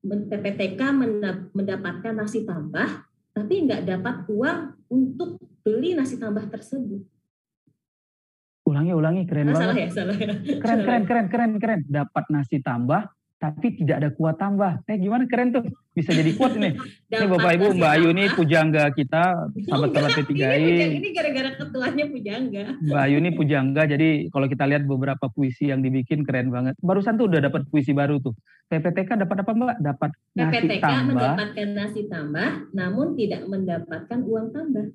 PPTK 0.06 0.82
menda- 0.94 1.50
mendapatkan 1.52 2.14
nasi 2.14 2.46
tambah, 2.46 2.86
tapi 3.34 3.54
nggak 3.66 3.84
dapat 3.90 4.16
uang 4.30 4.60
untuk 4.88 5.42
beli 5.66 5.98
nasi 5.98 6.22
tambah 6.22 6.46
tersebut. 6.46 7.02
Ulangi, 8.66 8.94
ulangi, 8.98 9.22
keren 9.30 9.54
Ah, 9.54 9.62
salah 9.62 9.78
banget. 9.78 9.82
ya, 9.82 9.90
salah 9.94 10.18
ya. 10.18 10.34
Keren, 10.58 10.80
keren, 10.82 11.04
keren, 11.06 11.28
keren, 11.30 11.52
keren. 11.62 11.82
Dapat 11.86 12.24
nasi 12.34 12.58
tambah, 12.62 13.06
tapi 13.46 13.78
tidak 13.78 13.96
ada 14.02 14.10
kuah 14.10 14.34
tambah. 14.34 14.82
Eh 14.90 14.98
gimana 14.98 15.30
keren 15.30 15.54
tuh? 15.54 15.62
Bisa 15.94 16.18
jadi 16.18 16.34
kuat 16.34 16.58
nih. 16.58 16.74
Ini 16.74 16.82
Dapat 17.14 17.30
Bapak 17.30 17.52
Ibu, 17.62 17.68
Mbak 17.78 17.92
Ayu 17.94 18.08
ini 18.10 18.24
pujangga 18.34 18.84
kita, 18.90 19.24
sahabat-sahabat 19.70 20.12
Enggak, 20.18 20.34
P3I. 20.34 20.66
Ini, 20.66 20.86
ini 20.98 21.10
gara-gara 21.14 21.50
ketuanya 21.54 22.06
pujangga. 22.10 22.66
Mbak 22.82 23.02
Ayu 23.06 23.16
ini 23.22 23.30
pujangga, 23.38 23.82
jadi 23.86 24.10
kalau 24.34 24.48
kita 24.50 24.64
lihat 24.66 24.84
beberapa 24.90 25.26
puisi 25.30 25.70
yang 25.70 25.86
dibikin 25.86 26.26
keren 26.26 26.50
banget. 26.50 26.74
Barusan 26.82 27.22
tuh 27.22 27.30
udah 27.30 27.46
dapat 27.46 27.70
puisi 27.70 27.94
baru 27.94 28.18
tuh. 28.18 28.34
PPTK 28.66 29.22
dapat 29.22 29.38
apa 29.46 29.52
Mbak? 29.54 29.78
Dapat 29.86 30.12
nasi 30.34 30.50
PPTK 30.50 30.82
tambah. 30.82 31.06
mendapatkan 31.14 31.68
nasi 31.78 32.02
tambah, 32.10 32.50
namun 32.74 33.08
tidak 33.14 33.42
mendapatkan 33.46 34.20
uang 34.26 34.48
tambah. 34.50 34.86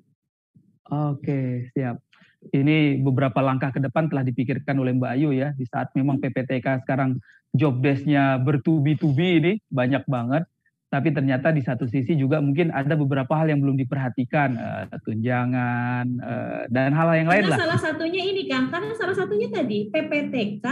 Oke, 0.91 1.71
siap. 1.71 2.03
Ini 2.49 2.97
beberapa 3.05 3.37
langkah 3.37 3.69
ke 3.69 3.77
depan 3.77 4.09
telah 4.09 4.25
dipikirkan 4.25 4.73
oleh 4.81 4.97
Mbak 4.97 5.11
Ayu 5.13 5.29
ya. 5.29 5.53
Di 5.53 5.69
saat 5.69 5.93
memang 5.93 6.17
PPTK 6.17 6.81
sekarang 6.81 7.21
job 7.53 7.77
desk-nya 7.77 8.41
bertubi-tubi 8.41 9.29
ini 9.37 9.53
banyak 9.69 10.01
banget. 10.09 10.49
Tapi 10.91 11.15
ternyata 11.15 11.55
di 11.55 11.63
satu 11.63 11.87
sisi 11.87 12.19
juga 12.19 12.43
mungkin 12.43 12.67
ada 12.67 12.99
beberapa 12.99 13.31
hal 13.39 13.47
yang 13.47 13.63
belum 13.63 13.79
diperhatikan, 13.79 14.49
eh, 14.59 14.99
tunjangan 15.07 16.05
eh, 16.19 16.61
dan 16.67 16.91
hal 16.91 17.07
yang 17.15 17.31
lain 17.31 17.47
Karena 17.47 17.55
lah. 17.55 17.59
salah 17.63 17.79
satunya 17.79 18.21
ini 18.27 18.43
Kang, 18.43 18.67
karena 18.67 18.91
salah 18.99 19.15
satunya 19.15 19.47
tadi 19.47 19.87
PPTK 19.87 20.65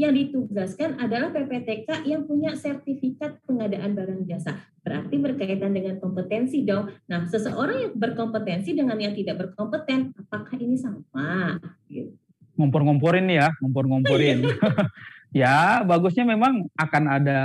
yang 0.00 0.16
ditugaskan 0.16 0.96
adalah 0.96 1.28
PPTK 1.28 2.08
yang 2.08 2.24
punya 2.24 2.56
sertifikat 2.56 3.36
pengadaan 3.44 3.92
barang 3.92 4.24
jasa. 4.24 4.56
Berarti 4.80 5.20
berkaitan 5.20 5.76
dengan 5.76 6.00
kompetensi 6.00 6.64
dong. 6.64 6.88
Nah, 7.04 7.28
seseorang 7.28 7.84
yang 7.84 7.92
berkompetensi 7.92 8.72
dengan 8.72 8.96
yang 8.96 9.12
tidak 9.12 9.36
berkompeten, 9.36 10.16
apakah 10.16 10.56
ini 10.56 10.80
sama? 10.80 11.60
Gitu. 11.84 12.16
Ngompor-ngomporin 12.56 13.28
ya, 13.28 13.52
ngompor-ngomporin. 13.60 14.48
ya, 15.44 15.84
bagusnya 15.84 16.24
memang 16.24 16.64
akan 16.80 17.04
ada 17.04 17.40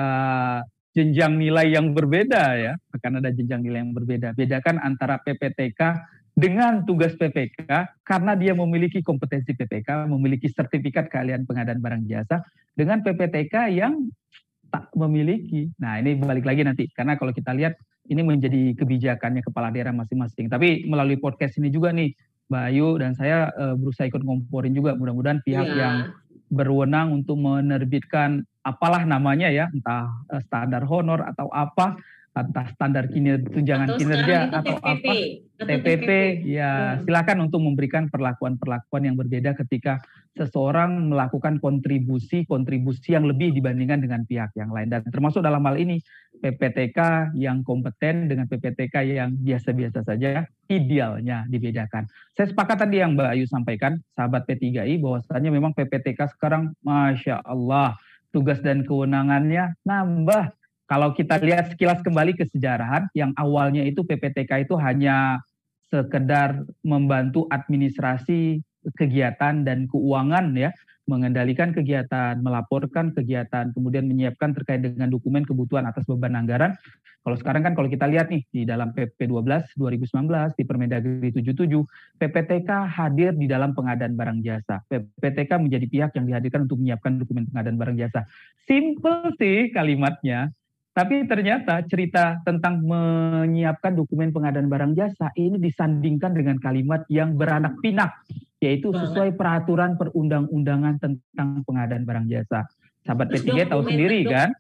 jenjang 0.96 1.36
nilai 1.36 1.76
yang 1.76 1.92
berbeda 1.92 2.56
ya, 2.56 2.74
akan 2.96 3.20
ada 3.20 3.36
jenjang 3.36 3.68
nilai 3.68 3.84
yang 3.84 3.92
berbeda. 3.92 4.32
Bedakan 4.32 4.80
antara 4.80 5.20
PPTK 5.20 5.82
dengan 6.36 6.84
tugas 6.84 7.16
PPK 7.16 7.72
karena 8.04 8.36
dia 8.36 8.52
memiliki 8.52 9.00
kompetensi 9.00 9.56
PPK, 9.56 10.04
memiliki 10.12 10.52
sertifikat 10.52 11.08
keahlian 11.08 11.48
pengadaan 11.48 11.80
barang 11.80 12.04
jasa 12.12 12.44
dengan 12.76 13.00
PPTK 13.00 13.72
yang 13.72 14.12
tak 14.68 14.92
memiliki. 15.00 15.72
Nah, 15.80 15.96
ini 16.04 16.20
balik 16.20 16.44
lagi 16.44 16.68
nanti 16.68 16.92
karena 16.92 17.16
kalau 17.16 17.32
kita 17.32 17.56
lihat 17.56 17.80
ini 18.12 18.20
menjadi 18.22 18.76
kebijakannya 18.76 19.48
kepala 19.48 19.72
daerah 19.72 19.96
masing-masing. 19.96 20.52
Tapi 20.52 20.84
melalui 20.84 21.16
podcast 21.16 21.56
ini 21.56 21.72
juga 21.72 21.96
nih 21.96 22.12
Mbak 22.52 22.64
Ayu 22.68 22.88
dan 23.00 23.12
saya 23.16 23.50
eh, 23.56 23.74
berusaha 23.80 24.06
ikut 24.06 24.22
ngomporin 24.22 24.76
juga 24.76 24.94
mudah-mudahan 24.94 25.40
pihak 25.42 25.68
Iya. 25.72 25.80
yang 25.80 25.96
berwenang 26.52 27.16
untuk 27.24 27.42
menerbitkan 27.42 28.46
apalah 28.62 29.08
namanya 29.08 29.48
ya, 29.50 29.72
entah 29.72 30.12
eh, 30.36 30.44
standar 30.44 30.84
honor 30.84 31.24
atau 31.26 31.48
apa 31.50 31.96
atas 32.36 32.76
standar 32.76 33.08
kinerja 33.08 33.48
tunjangan 33.48 33.96
Atau 33.96 34.00
kinerja 34.04 34.38
atau 34.52 34.76
TPP, 34.76 35.06
apa? 35.56 35.64
TPP 35.66 36.10
ya 36.44 36.72
Hmm. 36.76 37.08
silakan 37.08 37.38
untuk 37.48 37.64
memberikan 37.64 38.12
perlakuan-perlakuan 38.12 39.08
yang 39.08 39.16
berbeda 39.16 39.56
ketika 39.56 40.04
seseorang 40.36 41.08
melakukan 41.08 41.64
kontribusi 41.64 42.44
kontribusi 42.44 43.16
yang 43.16 43.24
lebih 43.24 43.56
dibandingkan 43.56 44.04
dengan 44.04 44.28
pihak 44.28 44.52
yang 44.60 44.76
lain. 44.76 44.92
Dan 44.92 45.08
termasuk 45.08 45.40
dalam 45.40 45.64
hal 45.64 45.80
ini 45.80 46.04
PPTK 46.44 47.32
yang 47.40 47.64
kompeten 47.64 48.28
dengan 48.28 48.52
PPTK 48.52 49.16
yang 49.16 49.32
biasa-biasa 49.40 50.04
saja 50.04 50.44
idealnya 50.68 51.48
dibedakan. 51.48 52.04
Saya 52.36 52.52
sepakat 52.52 52.84
tadi 52.84 53.00
yang 53.00 53.16
Mbak 53.16 53.30
Ayu 53.32 53.48
sampaikan 53.48 54.04
sahabat 54.12 54.44
P3I 54.44 55.00
bahwasanya 55.00 55.56
memang 55.56 55.72
PPTK 55.72 56.36
sekarang 56.36 56.76
masya 56.84 57.40
Allah 57.48 57.96
tugas 58.36 58.60
dan 58.60 58.84
kewenangannya 58.84 59.80
nambah 59.88 60.52
kalau 60.86 61.18
kita 61.18 61.42
lihat 61.42 61.74
sekilas 61.74 62.06
kembali 62.06 62.38
ke 62.38 62.46
sejarahan 62.54 63.10
yang 63.18 63.34
awalnya 63.38 63.82
itu 63.82 64.06
PPTK 64.06 64.70
itu 64.70 64.78
hanya 64.78 65.42
sekedar 65.90 66.62
membantu 66.86 67.50
administrasi 67.50 68.62
kegiatan 68.94 69.66
dan 69.66 69.90
keuangan 69.90 70.54
ya, 70.54 70.70
mengendalikan 71.10 71.74
kegiatan, 71.74 72.38
melaporkan 72.38 73.14
kegiatan, 73.18 73.74
kemudian 73.74 74.06
menyiapkan 74.06 74.54
terkait 74.54 74.86
dengan 74.86 75.10
dokumen 75.10 75.42
kebutuhan 75.42 75.90
atas 75.90 76.06
beban 76.06 76.38
anggaran. 76.38 76.78
Kalau 77.26 77.38
sekarang 77.42 77.66
kan 77.66 77.74
kalau 77.74 77.90
kita 77.90 78.06
lihat 78.06 78.30
nih 78.30 78.46
di 78.54 78.62
dalam 78.70 78.94
PP 78.94 79.26
12 79.26 79.74
2019 79.82 80.54
di 80.54 80.64
Permendagri 80.70 81.34
77 81.34 82.22
PPTK 82.22 82.70
hadir 82.86 83.34
di 83.34 83.50
dalam 83.50 83.74
pengadaan 83.74 84.14
barang 84.14 84.46
jasa. 84.46 84.86
PPTK 84.86 85.58
menjadi 85.58 85.86
pihak 85.90 86.12
yang 86.14 86.30
dihadirkan 86.30 86.70
untuk 86.70 86.78
menyiapkan 86.78 87.18
dokumen 87.18 87.50
pengadaan 87.50 87.82
barang 87.82 87.98
jasa. 87.98 88.30
Simple 88.70 89.34
sih 89.42 89.74
kalimatnya, 89.74 90.54
tapi 90.96 91.28
ternyata 91.28 91.84
cerita 91.84 92.40
tentang 92.48 92.80
menyiapkan 92.80 94.00
dokumen 94.00 94.32
pengadaan 94.32 94.72
barang 94.72 94.96
jasa 94.96 95.28
ini 95.36 95.60
disandingkan 95.60 96.32
dengan 96.32 96.56
kalimat 96.56 97.04
yang 97.12 97.36
beranak 97.36 97.76
pinak, 97.84 98.16
yaitu 98.64 98.96
sesuai 98.96 99.36
peraturan 99.36 100.00
perundang-undangan 100.00 100.96
tentang 101.04 101.68
pengadaan 101.68 102.08
barang 102.08 102.32
jasa. 102.32 102.64
Sahabat 103.04 103.28
P3 103.28 103.68
tahu 103.68 103.84
sendiri 103.84 104.24
kan, 104.24 104.56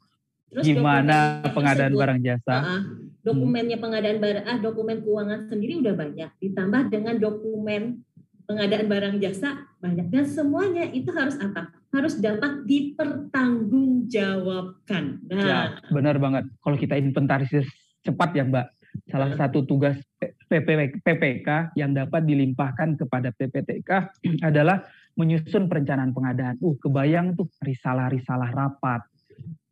Terus 0.51 0.63
gimana 0.67 1.39
pengadaan 1.55 1.95
tersebut, 1.95 2.03
barang 2.03 2.19
jasa. 2.19 2.55
uh, 2.59 2.81
dokumennya 3.23 3.77
pengadaan 3.79 4.19
barang, 4.19 4.43
ah 4.43 4.57
dokumen 4.59 4.97
keuangan 5.07 5.39
sendiri 5.47 5.79
udah 5.87 5.95
banyak, 5.95 6.29
ditambah 6.43 6.81
dengan 6.91 7.15
dokumen 7.15 8.03
pengadaan 8.43 8.91
barang 8.91 9.15
jasa 9.23 9.71
banyak. 9.79 10.11
Dan 10.11 10.27
semuanya 10.27 10.83
itu 10.91 11.15
harus 11.15 11.39
apa? 11.39 11.71
Harus 11.95 12.19
dapat 12.19 12.67
dipertanggungjawabkan. 12.67 15.23
Nah, 15.31 15.47
Ya, 15.47 15.79
benar 15.87 16.19
banget. 16.19 16.51
Kalau 16.59 16.75
kita 16.75 16.99
inventarisir 16.99 17.63
cepat 18.03 18.35
ya 18.35 18.43
Mbak, 18.43 18.67
salah 19.07 19.31
satu 19.39 19.63
tugas 19.63 19.95
PP, 20.19 20.99
PPK 20.99 21.71
yang 21.79 21.95
dapat 21.95 22.27
dilimpahkan 22.27 22.99
kepada 22.99 23.31
PPTK 23.31 24.11
adalah 24.49 24.83
menyusun 25.15 25.71
perencanaan 25.71 26.11
pengadaan. 26.11 26.59
Uh, 26.59 26.75
kebayang 26.75 27.39
tuh 27.39 27.47
risalah-risalah 27.63 28.51
rapat, 28.51 28.99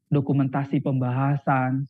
dokumentasi 0.08 0.80
pembahasan, 0.80 1.84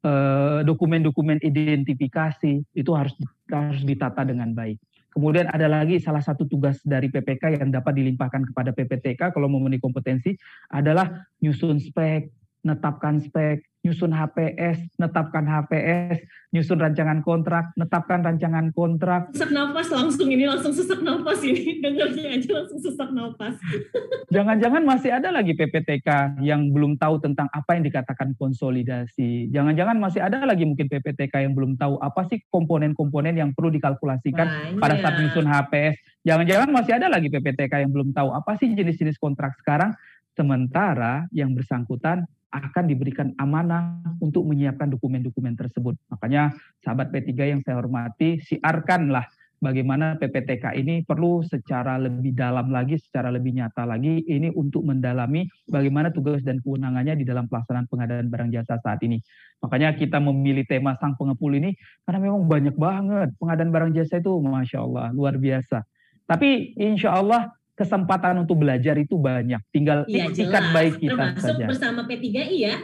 eh, 0.00 0.64
dokumen-dokumen 0.64 1.44
identifikasi 1.44 2.64
itu 2.72 2.90
harus 2.96 3.12
harus 3.52 3.84
ditata 3.84 4.24
dengan 4.24 4.56
baik. 4.56 4.80
Kemudian 5.16 5.48
ada 5.48 5.64
lagi 5.64 5.96
salah 5.96 6.20
satu 6.20 6.44
tugas 6.44 6.76
dari 6.84 7.08
PPK 7.08 7.56
yang 7.56 7.72
dapat 7.72 7.96
dilimpahkan 7.96 8.52
kepada 8.52 8.76
PPTK 8.76 9.32
kalau 9.32 9.48
memenuhi 9.48 9.80
kompetensi 9.80 10.36
adalah 10.68 11.24
nyusun 11.40 11.80
spek, 11.80 12.28
netapkan 12.60 13.24
spek, 13.24 13.64
nyusun 13.86 14.10
HPS, 14.10 14.98
netapkan 14.98 15.46
HPS, 15.46 16.26
nyusun 16.50 16.82
rancangan 16.82 17.22
kontrak, 17.22 17.70
netapkan 17.78 18.26
rancangan 18.26 18.74
kontrak. 18.74 19.30
sesak 19.30 19.54
nafas 19.54 19.86
langsung 19.94 20.26
ini 20.26 20.42
langsung 20.50 20.74
sesak 20.74 21.06
nafas 21.06 21.38
ini 21.46 21.78
dengarnya 21.86 22.34
aja 22.34 22.50
langsung 22.50 22.82
sesak 22.82 23.10
nafas. 23.14 23.54
Jangan-jangan 24.34 24.82
masih 24.82 25.14
ada 25.14 25.30
lagi 25.30 25.54
PPTK 25.54 26.42
yang 26.42 26.74
belum 26.74 26.98
tahu 26.98 27.22
tentang 27.22 27.46
apa 27.54 27.78
yang 27.78 27.86
dikatakan 27.86 28.34
konsolidasi. 28.34 29.54
Jangan-jangan 29.54 30.02
masih 30.02 30.26
ada 30.26 30.42
lagi 30.42 30.66
mungkin 30.66 30.90
PPTK 30.90 31.46
yang 31.46 31.54
belum 31.54 31.78
tahu 31.78 32.02
apa 32.02 32.26
sih 32.26 32.42
komponen-komponen 32.50 33.38
yang 33.38 33.54
perlu 33.54 33.70
dikalkulasikan 33.70 34.82
pada 34.82 34.98
saat 34.98 35.22
menyusun 35.22 35.46
HPS. 35.46 35.94
Jangan-jangan 36.26 36.68
masih 36.74 36.98
ada 36.98 37.06
lagi 37.06 37.30
PPTK 37.30 37.86
yang 37.86 37.94
belum 37.94 38.10
tahu 38.10 38.34
apa 38.34 38.58
sih 38.58 38.74
jenis-jenis 38.74 39.22
kontrak 39.22 39.54
sekarang. 39.62 39.94
Sementara 40.36 41.24
yang 41.32 41.56
bersangkutan 41.56 42.28
akan 42.50 42.84
diberikan 42.86 43.34
amanah 43.36 44.00
untuk 44.22 44.46
menyiapkan 44.46 44.88
dokumen-dokumen 44.92 45.58
tersebut. 45.58 45.98
Makanya 46.08 46.54
sahabat 46.80 47.10
P3 47.10 47.30
yang 47.56 47.60
saya 47.66 47.76
hormati, 47.82 48.38
siarkanlah 48.40 49.26
bagaimana 49.60 50.20
PPTK 50.20 50.76
ini 50.76 51.02
perlu 51.02 51.40
secara 51.44 51.96
lebih 51.96 52.36
dalam 52.36 52.68
lagi, 52.68 53.00
secara 53.00 53.32
lebih 53.32 53.56
nyata 53.56 53.88
lagi, 53.88 54.24
ini 54.28 54.52
untuk 54.52 54.84
mendalami 54.84 55.48
bagaimana 55.68 56.12
tugas 56.12 56.44
dan 56.44 56.60
kewenangannya 56.60 57.16
di 57.16 57.24
dalam 57.24 57.48
pelaksanaan 57.48 57.88
pengadaan 57.88 58.28
barang 58.28 58.50
jasa 58.52 58.78
saat 58.80 59.00
ini. 59.02 59.20
Makanya 59.64 59.96
kita 59.96 60.20
memilih 60.20 60.68
tema 60.68 60.94
sang 61.00 61.16
pengepul 61.16 61.56
ini 61.56 61.72
karena 62.04 62.20
memang 62.20 62.44
banyak 62.44 62.76
banget 62.76 63.32
pengadaan 63.40 63.70
barang 63.72 63.92
jasa 63.96 64.20
itu, 64.20 64.32
masya 64.40 64.84
Allah 64.84 65.10
luar 65.16 65.40
biasa. 65.40 65.82
Tapi 66.26 66.74
insya 66.76 67.16
Allah 67.16 67.54
kesempatan 67.76 68.40
untuk 68.40 68.64
belajar 68.64 68.96
itu 68.96 69.20
banyak. 69.20 69.60
Tinggal 69.68 70.08
Iya, 70.08 70.32
ikat 70.32 70.64
baik 70.72 70.94
kita 70.96 71.36
Termasuk 71.36 71.44
saja. 71.44 71.66
bersama 71.68 72.00
P3I 72.08 72.56
ya. 72.56 72.74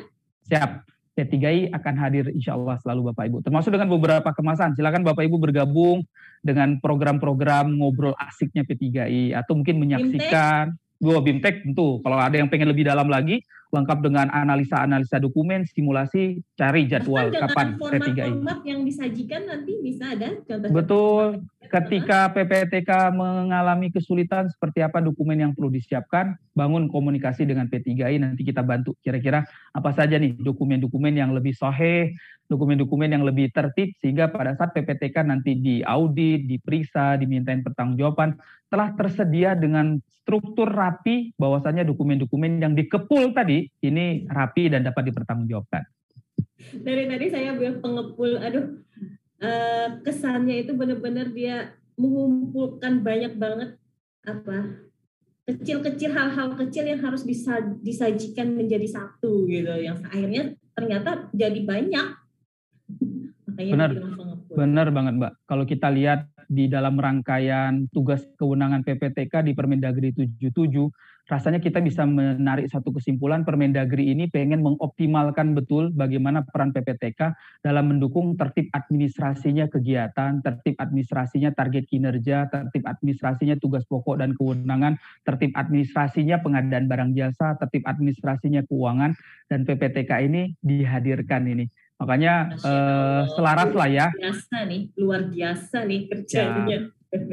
Siap. 0.53 0.71
P3I 1.13 1.69
akan 1.73 1.95
hadir 2.01 2.25
insya 2.33 2.57
Allah 2.57 2.77
selalu 2.81 3.13
Bapak 3.13 3.25
Ibu. 3.29 3.39
Termasuk 3.45 3.73
dengan 3.73 3.89
beberapa 3.89 4.33
kemasan. 4.33 4.77
Silakan 4.77 5.05
Bapak 5.05 5.25
Ibu 5.25 5.37
bergabung 5.41 6.05
dengan 6.41 6.81
program-program 6.81 7.73
ngobrol 7.73 8.17
asiknya 8.17 8.65
P3I. 8.65 9.37
Atau 9.37 9.57
mungkin 9.57 9.81
menyaksikan. 9.81 10.77
Dua 11.03 11.19
BIMTEK 11.19 11.67
tentu. 11.67 11.99
Kalau 12.01 12.15
ada 12.15 12.37
yang 12.39 12.47
pengen 12.47 12.71
lebih 12.71 12.87
dalam 12.87 13.11
lagi, 13.11 13.43
lengkap 13.73 13.99
dengan 14.05 14.29
analisa-analisa 14.29 15.17
dokumen, 15.17 15.65
simulasi, 15.65 16.45
cari 16.61 16.85
jadwal 16.85 17.33
Bahkan 17.33 17.41
kapan 17.41 17.67
dengan 17.73 17.81
P3I. 17.81 18.13
format-format 18.13 18.61
yang 18.69 18.81
disajikan 18.85 19.43
nanti 19.49 19.73
bisa 19.81 20.05
ada 20.13 20.29
contoh. 20.45 20.69
Betul. 20.69 21.27
Ketika 21.73 22.29
PPTK 22.37 22.91
mengalami 23.17 23.89
kesulitan 23.89 24.53
seperti 24.53 24.85
apa 24.85 25.01
dokumen 25.01 25.41
yang 25.41 25.53
perlu 25.57 25.73
disiapkan, 25.73 26.37
bangun 26.53 26.93
komunikasi 26.93 27.49
dengan 27.49 27.65
P3I 27.73 28.21
nanti 28.21 28.45
kita 28.45 28.61
bantu 28.61 28.93
kira-kira 29.01 29.49
apa 29.73 29.91
saja 29.97 30.21
nih 30.21 30.37
dokumen-dokumen 30.37 31.17
yang 31.17 31.33
lebih 31.33 31.57
sahih, 31.57 32.13
dokumen-dokumen 32.45 33.09
yang 33.09 33.25
lebih 33.25 33.49
tertib 33.49 33.97
sehingga 34.05 34.29
pada 34.29 34.53
saat 34.53 34.77
PPTK 34.77 35.25
nanti 35.25 35.57
diaudit, 35.57 36.45
diperiksa, 36.45 37.17
dimintain 37.17 37.65
pertanggungjawaban 37.65 38.37
telah 38.69 38.93
tersedia 38.93 39.57
dengan 39.57 39.97
struktur 40.23 40.69
rapi 40.69 41.33
bahwasanya 41.41 41.89
dokumen-dokumen 41.89 42.61
yang 42.61 42.77
dikepul 42.77 43.33
tadi 43.33 43.65
ini 43.81 44.29
rapi 44.29 44.69
dan 44.69 44.85
dapat 44.85 45.09
dipertanggungjawabkan. 45.09 45.83
Dari 46.79 47.05
tadi 47.09 47.27
saya 47.33 47.57
bilang 47.57 47.81
pengepul, 47.81 48.39
aduh 48.39 48.77
eh, 49.41 49.89
kesannya 50.05 50.69
itu 50.69 50.77
benar-benar 50.77 51.33
dia 51.33 51.75
mengumpulkan 51.97 53.01
banyak 53.01 53.35
banget 53.41 53.71
apa 54.23 54.92
kecil-kecil 55.43 56.15
hal-hal 56.15 56.55
kecil 56.55 56.87
yang 56.87 57.03
harus 57.03 57.27
bisa 57.27 57.59
disajikan 57.83 58.55
menjadi 58.55 58.87
satu 58.87 59.45
gitu 59.51 59.75
yang 59.83 59.99
akhirnya 60.07 60.55
ternyata 60.73 61.27
jadi 61.35 61.61
banyak 61.67 62.07
makanya 63.51 63.73
Benar. 63.75 63.91
Benar 64.53 64.89
banget 64.93 65.15
Mbak. 65.17 65.33
Kalau 65.49 65.65
kita 65.65 65.89
lihat 65.89 66.29
di 66.45 66.69
dalam 66.69 67.01
rangkaian 67.01 67.89
tugas 67.89 68.21
kewenangan 68.37 68.85
PPTK 68.85 69.41
di 69.41 69.53
Permendagri 69.57 70.13
77, 70.13 70.53
rasanya 71.31 71.63
kita 71.63 71.79
bisa 71.79 72.03
menarik 72.03 72.67
satu 72.67 72.91
kesimpulan 72.91 73.47
Permendagri 73.47 74.11
ini 74.11 74.27
pengen 74.27 74.61
mengoptimalkan 74.61 75.55
betul 75.55 75.95
bagaimana 75.95 76.43
peran 76.43 76.75
PPTK 76.75 77.35
dalam 77.63 77.95
mendukung 77.95 78.35
tertib 78.35 78.69
administrasinya 78.75 79.71
kegiatan, 79.71 80.43
tertib 80.43 80.75
administrasinya 80.83 81.55
target 81.55 81.87
kinerja, 81.87 82.51
tertib 82.51 82.83
administrasinya 82.85 83.55
tugas 83.57 83.87
pokok 83.87 84.19
dan 84.19 84.35
kewenangan, 84.35 84.99
tertib 85.23 85.55
administrasinya 85.55 86.43
pengadaan 86.43 86.91
barang 86.91 87.11
jasa, 87.15 87.55
tertib 87.57 87.87
administrasinya 87.87 88.67
keuangan, 88.67 89.15
dan 89.47 89.63
PPTK 89.63 90.11
ini 90.27 90.59
dihadirkan 90.59 91.47
ini. 91.47 91.71
Makanya 92.03 92.59
eh, 92.59 92.67
Allah. 92.67 93.31
selaras 93.31 93.71
lah 93.79 93.89
ya 93.89 94.07
biasa 94.11 94.67
nih 94.67 94.83
luar 94.99 95.23
biasa 95.31 95.87
nih 95.87 96.01
kerjanya 96.11 96.91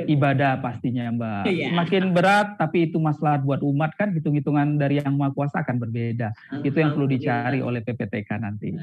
ibadah 0.08 0.60
pastinya 0.60 1.08
Mbak. 1.08 1.44
Iya. 1.48 1.68
Semakin 1.72 2.04
berat 2.12 2.48
tapi 2.60 2.92
itu 2.92 3.00
masalah 3.00 3.40
buat 3.40 3.64
umat 3.64 3.96
kan 3.96 4.12
hitung-hitungan 4.12 4.76
dari 4.76 5.00
yang 5.00 5.16
Maha 5.16 5.32
Kuasa 5.32 5.64
akan 5.64 5.80
berbeda. 5.80 6.36
Itu 6.62 6.78
yang 6.84 6.92
perlu 6.92 7.08
dicari 7.08 7.64
oleh 7.64 7.80
PPTK 7.80 8.30
nanti. 8.40 8.76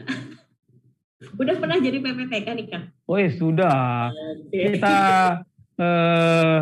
udah 1.17 1.57
pernah 1.57 1.81
jadi 1.81 1.97
PPTK 1.97 2.49
nih 2.61 2.67
kang 2.69 2.85
Oh 3.09 3.17
sudah. 3.17 4.13
Oke. 4.13 4.77
Kita 4.77 4.97
eh, 5.81 6.61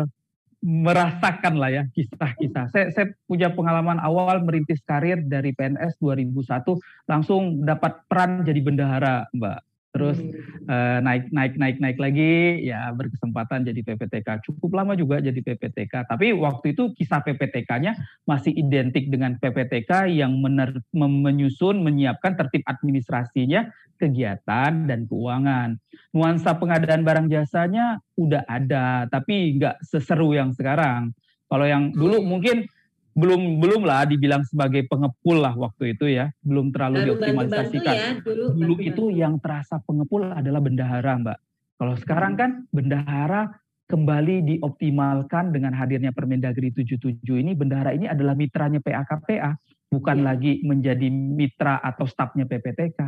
merasakan 0.65 1.53
lah 1.61 1.69
ya 1.71 1.83
kisah-kisah. 1.93 2.73
Saya, 2.73 2.85
saya 2.91 3.05
punya 3.29 3.53
pengalaman 3.53 4.01
awal 4.01 4.41
merintis 4.43 4.81
karir 4.81 5.21
dari 5.23 5.53
PNS 5.53 6.01
2001 6.01 6.75
langsung 7.07 7.63
dapat 7.63 8.03
peran 8.09 8.43
jadi 8.43 8.59
bendahara 8.59 9.29
Mbak. 9.31 9.74
Terus 9.95 10.19
uh, 10.67 10.99
naik 10.99 11.31
naik 11.31 11.55
naik 11.55 11.79
naik 11.79 11.95
lagi 11.95 12.67
ya 12.67 12.91
berkesempatan 12.91 13.63
jadi 13.63 13.79
PPTK 13.79 14.43
cukup 14.43 14.75
lama 14.75 14.91
juga 14.91 15.23
jadi 15.23 15.39
PPTK 15.39 16.11
tapi 16.11 16.35
waktu 16.35 16.75
itu 16.75 16.91
kisah 16.99 17.23
PPTK-nya 17.23 17.95
masih 18.27 18.51
identik 18.51 19.07
dengan 19.07 19.39
PPTK 19.39 20.11
yang 20.11 20.35
mener, 20.35 20.75
menyusun 20.91 21.79
menyiapkan 21.79 22.35
tertib 22.35 22.67
administrasinya 22.67 23.71
kegiatan 23.95 24.91
dan 24.91 25.07
keuangan. 25.07 25.79
Nuansa 26.11 26.59
pengadaan 26.59 27.07
barang 27.07 27.31
jasanya 27.31 28.03
udah 28.19 28.43
ada 28.43 29.07
tapi 29.07 29.55
nggak 29.55 29.79
seseru 29.79 30.35
yang 30.35 30.51
sekarang. 30.51 31.15
Kalau 31.47 31.63
yang 31.63 31.95
dulu 31.95 32.19
mungkin 32.19 32.67
belum 33.15 33.63
belum 33.63 33.87
lah 33.87 34.03
dibilang 34.03 34.43
sebagai 34.43 34.83
pengepul 34.91 35.39
lah 35.39 35.55
waktu 35.55 35.95
itu 35.95 36.11
ya. 36.11 36.35
Belum 36.43 36.69
terlalu 36.75 36.99
Baru 36.99 37.07
dioptimalisasikan. 37.15 37.95
ya, 37.95 38.09
dulu, 38.19 38.45
dulu 38.51 38.73
bantu 38.75 38.89
itu 38.91 39.03
yang 39.15 39.39
terasa 39.39 39.79
pengepul 39.87 40.27
adalah 40.35 40.59
bendahara 40.59 41.15
mbak. 41.23 41.37
Kalau 41.79 41.95
sekarang 41.95 42.35
hmm. 42.35 42.41
kan 42.43 42.51
bendahara 42.75 43.41
kembali 43.87 44.35
dioptimalkan 44.55 45.55
dengan 45.55 45.71
hadirnya 45.79 46.11
Permendagri 46.11 46.75
77 46.75 47.23
ini. 47.23 47.55
Bendahara 47.55 47.95
ini 47.95 48.11
adalah 48.11 48.35
mitranya 48.35 48.83
PAKPA 48.83 49.55
bukan 49.87 50.17
ya. 50.19 50.23
lagi 50.35 50.59
menjadi 50.67 51.07
mitra 51.07 51.79
atau 51.79 52.03
stafnya 52.03 52.43
PPTK 52.43 52.99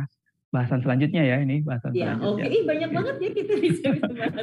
bahasan 0.48 0.80
selanjutnya 0.80 1.22
ya 1.28 1.36
ini 1.44 1.60
bahasan 1.60 1.92
ya, 1.92 2.16
selanjutnya. 2.16 2.46
Oke, 2.48 2.58
banyak 2.64 2.90
banget 2.96 3.16
ya 3.20 3.30
kita 3.36 3.54
bisa 3.60 3.88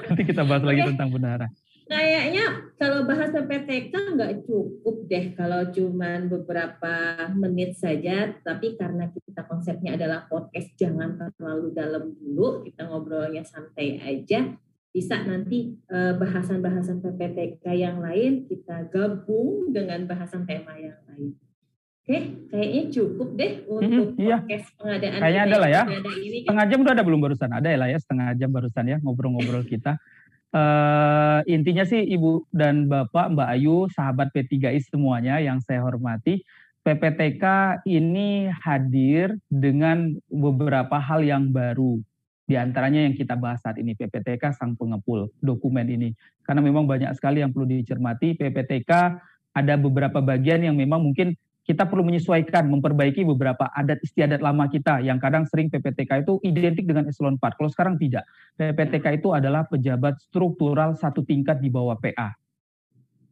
Nanti 0.06 0.22
kita 0.22 0.42
bahas 0.46 0.62
lagi 0.62 0.82
tentang 0.86 1.10
bendahara. 1.10 1.48
Kayaknya 1.86 2.74
kalau 2.82 3.06
bahasa 3.06 3.46
PTK 3.46 3.94
nggak 4.18 4.50
cukup 4.50 5.06
deh 5.06 5.38
kalau 5.38 5.70
cuman 5.70 6.26
beberapa 6.26 7.30
menit 7.38 7.78
saja, 7.78 8.34
tapi 8.42 8.74
karena 8.74 9.06
kita 9.14 9.46
konsepnya 9.46 9.94
adalah 9.94 10.26
podcast 10.26 10.74
jangan 10.82 11.14
terlalu 11.38 11.78
dalam 11.78 12.18
dulu, 12.18 12.66
kita 12.66 12.90
ngobrolnya 12.90 13.46
santai 13.46 14.02
aja, 14.02 14.58
bisa 14.90 15.22
nanti 15.30 15.78
eh, 15.92 16.14
bahasan-bahasan 16.18 17.06
PPTK 17.06 17.66
yang 17.78 18.02
lain 18.02 18.50
kita 18.50 18.90
gabung 18.90 19.70
dengan 19.70 20.10
bahasan 20.10 20.50
tema 20.50 20.74
yang 20.82 20.98
lain. 21.06 21.38
Oke, 22.06 22.18
kayaknya 22.54 22.84
cukup 22.94 23.34
deh 23.34 23.66
untuk 23.66 24.14
hmm, 24.14 24.22
iya. 24.22 24.38
podcast 24.38 24.70
pengadaan. 24.78 25.20
Kayaknya 25.26 25.42
ada 25.42 25.58
lah 25.58 25.70
ya. 25.74 25.84
Ini. 25.90 26.38
Setengah 26.46 26.66
jam 26.70 26.80
udah 26.86 26.94
ada 26.94 27.02
belum 27.02 27.18
barusan? 27.18 27.50
Ada 27.50 27.68
ya 27.74 27.78
lah 27.82 27.90
ya 27.90 27.98
setengah 27.98 28.28
jam 28.38 28.50
barusan 28.54 28.86
ya 28.86 28.98
ngobrol-ngobrol 29.02 29.66
kita. 29.66 29.98
Uh, 30.54 31.42
intinya 31.50 31.84
sih 31.84 32.00
Ibu 32.04 32.48
dan 32.54 32.88
Bapak, 32.88 33.34
Mbak 33.34 33.50
Ayu, 33.60 33.88
sahabat 33.92 34.32
P3I 34.32 34.80
semuanya 34.86 35.42
yang 35.42 35.60
saya 35.60 35.84
hormati, 35.84 36.46
PPTK 36.86 37.44
ini 37.90 38.48
hadir 38.62 39.36
dengan 39.50 40.14
beberapa 40.30 41.02
hal 41.02 41.26
yang 41.26 41.50
baru. 41.50 41.98
Di 42.46 42.54
antaranya 42.62 43.02
yang 43.02 43.18
kita 43.18 43.34
bahas 43.34 43.66
saat 43.66 43.82
ini, 43.82 43.98
PPTK 43.98 44.54
sang 44.54 44.78
pengepul 44.78 45.34
dokumen 45.42 45.90
ini. 45.90 46.14
Karena 46.46 46.62
memang 46.62 46.86
banyak 46.86 47.10
sekali 47.18 47.42
yang 47.42 47.50
perlu 47.50 47.66
dicermati, 47.66 48.38
PPTK 48.38 48.92
ada 49.56 49.74
beberapa 49.82 50.22
bagian 50.22 50.62
yang 50.62 50.78
memang 50.78 51.02
mungkin 51.02 51.34
kita 51.66 51.90
perlu 51.90 52.06
menyesuaikan, 52.06 52.70
memperbaiki 52.70 53.26
beberapa 53.26 53.66
adat 53.74 53.98
istiadat 54.06 54.38
lama 54.38 54.70
kita 54.70 55.02
yang 55.02 55.18
kadang 55.18 55.50
sering 55.50 55.66
PPTK 55.74 56.22
itu 56.22 56.38
identik 56.46 56.86
dengan 56.86 57.10
eselon 57.10 57.42
4. 57.42 57.58
Kalau 57.58 57.70
sekarang 57.74 57.98
tidak. 57.98 58.30
PPTK 58.54 59.18
itu 59.18 59.34
adalah 59.34 59.66
pejabat 59.66 60.22
struktural 60.22 60.94
satu 60.94 61.26
tingkat 61.26 61.58
di 61.58 61.74
bawah 61.74 61.98
PA. 61.98 62.38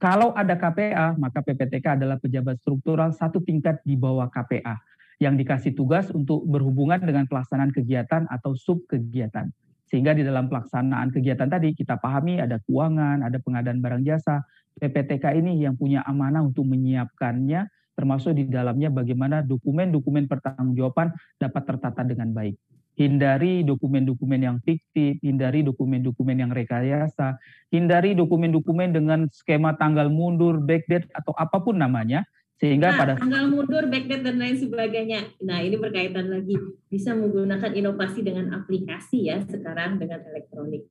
Kalau 0.01 0.33
ada 0.33 0.57
KPA, 0.57 1.13
maka 1.15 1.45
PPTK 1.45 1.95
adalah 1.95 2.17
pejabat 2.17 2.57
struktural 2.59 3.13
satu 3.13 3.39
tingkat 3.39 3.79
di 3.85 3.93
bawah 3.93 4.27
KPA 4.27 4.81
yang 5.21 5.37
dikasih 5.37 5.77
tugas 5.77 6.09
untuk 6.09 6.41
berhubungan 6.49 6.99
dengan 7.05 7.29
pelaksanaan 7.29 7.69
kegiatan 7.69 8.25
atau 8.27 8.57
sub 8.57 8.81
kegiatan. 8.89 9.47
Sehingga 9.87 10.17
di 10.17 10.25
dalam 10.25 10.49
pelaksanaan 10.49 11.13
kegiatan 11.13 11.45
tadi 11.45 11.77
kita 11.77 12.01
pahami 12.01 12.41
ada 12.41 12.57
keuangan, 12.65 13.21
ada 13.21 13.37
pengadaan 13.37 13.77
barang 13.77 14.03
jasa. 14.03 14.41
PPTK 14.73 15.37
ini 15.37 15.61
yang 15.61 15.77
punya 15.77 16.01
amanah 16.01 16.41
untuk 16.41 16.65
menyiapkannya 16.65 17.82
termasuk 17.93 18.33
di 18.37 18.49
dalamnya 18.49 18.89
bagaimana 18.89 19.45
dokumen-dokumen 19.45 20.25
pertanggungjawaban 20.25 21.13
dapat 21.37 21.63
tertata 21.63 22.01
dengan 22.01 22.33
baik. 22.33 22.57
Hindari 22.93 23.65
dokumen-dokumen 23.65 24.37
yang 24.37 24.57
fiktif, 24.61 25.17
hindari 25.25 25.65
dokumen-dokumen 25.65 26.45
yang 26.45 26.51
rekayasa, 26.53 27.41
hindari 27.73 28.13
dokumen-dokumen 28.13 28.93
dengan 28.93 29.25
skema 29.33 29.73
tanggal 29.73 30.13
mundur, 30.13 30.61
backdate 30.61 31.09
atau 31.09 31.33
apa 31.33 31.57
pun 31.57 31.73
namanya, 31.73 32.21
sehingga 32.61 32.93
nah, 32.93 32.97
pada 33.01 33.13
tanggal 33.17 33.49
mundur, 33.49 33.89
backdate 33.89 34.21
dan 34.21 34.37
lain 34.37 34.57
sebagainya. 34.61 35.25
Nah, 35.41 35.65
ini 35.65 35.73
berkaitan 35.73 36.29
lagi 36.29 36.53
bisa 36.85 37.17
menggunakan 37.17 37.73
inovasi 37.73 38.21
dengan 38.21 38.53
aplikasi 38.61 39.25
ya 39.25 39.41
sekarang 39.41 39.97
dengan 39.97 40.21
elektronik. 40.29 40.85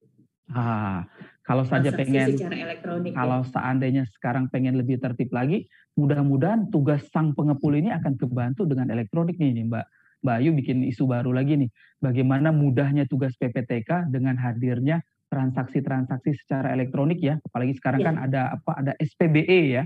Ah, 0.52 1.08
kalau 1.42 1.66
saja 1.66 1.90
pengen 1.90 2.38
elektronik 2.38 3.12
kalau 3.16 3.42
ya. 3.42 3.48
seandainya 3.50 4.04
sekarang 4.14 4.46
pengen 4.52 4.78
lebih 4.78 5.02
tertib 5.02 5.32
lagi, 5.34 5.66
mudah-mudahan 5.98 6.70
tugas 6.70 7.02
sang 7.10 7.34
pengepul 7.34 7.74
ini 7.74 7.90
akan 7.90 8.14
kebantu 8.14 8.68
dengan 8.68 8.92
elektronik 8.92 9.36
nih, 9.40 9.66
Mbak. 9.66 9.86
Mbak 10.22 10.36
Ayu 10.38 10.50
bikin 10.54 10.86
isu 10.86 11.10
baru 11.10 11.34
lagi 11.34 11.58
nih. 11.58 11.70
Bagaimana 11.98 12.54
mudahnya 12.54 13.10
tugas 13.10 13.34
PPTK 13.34 14.06
dengan 14.06 14.38
hadirnya 14.38 15.02
transaksi-transaksi 15.34 16.36
secara 16.46 16.70
elektronik 16.70 17.18
ya. 17.18 17.42
Apalagi 17.42 17.74
sekarang 17.74 18.00
ya. 18.04 18.06
kan 18.12 18.16
ada 18.22 18.42
apa 18.54 18.72
ada 18.78 18.92
SPBE 19.02 19.60
ya 19.74 19.82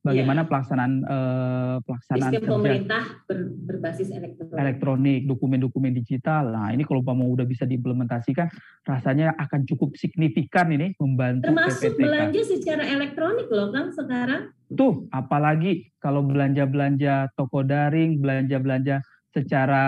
bagaimana 0.00 0.44
ya. 0.44 0.48
pelaksanaan 0.48 0.92
uh, 1.04 1.76
pelaksanaan 1.84 2.32
sistem 2.32 2.48
pemerintah 2.48 3.04
ber, 3.28 3.38
berbasis 3.68 4.08
elektronik. 4.08 4.56
elektronik, 4.56 5.20
dokumen-dokumen 5.28 5.92
digital. 5.92 6.56
Nah, 6.56 6.72
ini 6.72 6.82
kalau 6.88 7.04
mau 7.04 7.28
udah 7.28 7.44
bisa 7.44 7.68
diimplementasikan, 7.68 8.48
rasanya 8.88 9.36
akan 9.36 9.68
cukup 9.68 9.94
signifikan 10.00 10.72
ini 10.72 10.96
membantu 10.96 11.52
Termasuk 11.52 11.96
PPTK. 11.96 12.00
belanja 12.00 12.40
secara 12.48 12.84
elektronik 12.88 13.48
loh 13.52 13.68
kan 13.68 13.92
sekarang. 13.92 14.42
Tuh, 14.72 15.10
apalagi 15.12 15.92
kalau 16.00 16.24
belanja-belanja 16.24 17.36
toko 17.36 17.60
daring, 17.66 18.22
belanja-belanja 18.22 19.04
secara 19.30 19.84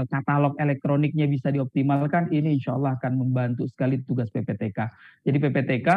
eh, 0.00 0.04
katalog 0.10 0.58
elektroniknya 0.58 1.30
bisa 1.30 1.54
dioptimalkan, 1.54 2.30
ini 2.34 2.58
insya 2.58 2.74
Allah 2.74 2.98
akan 2.98 3.12
membantu 3.14 3.66
sekali 3.70 4.02
tugas 4.02 4.30
PPTK. 4.32 4.78
Jadi 5.22 5.38
PPTK 5.38 5.88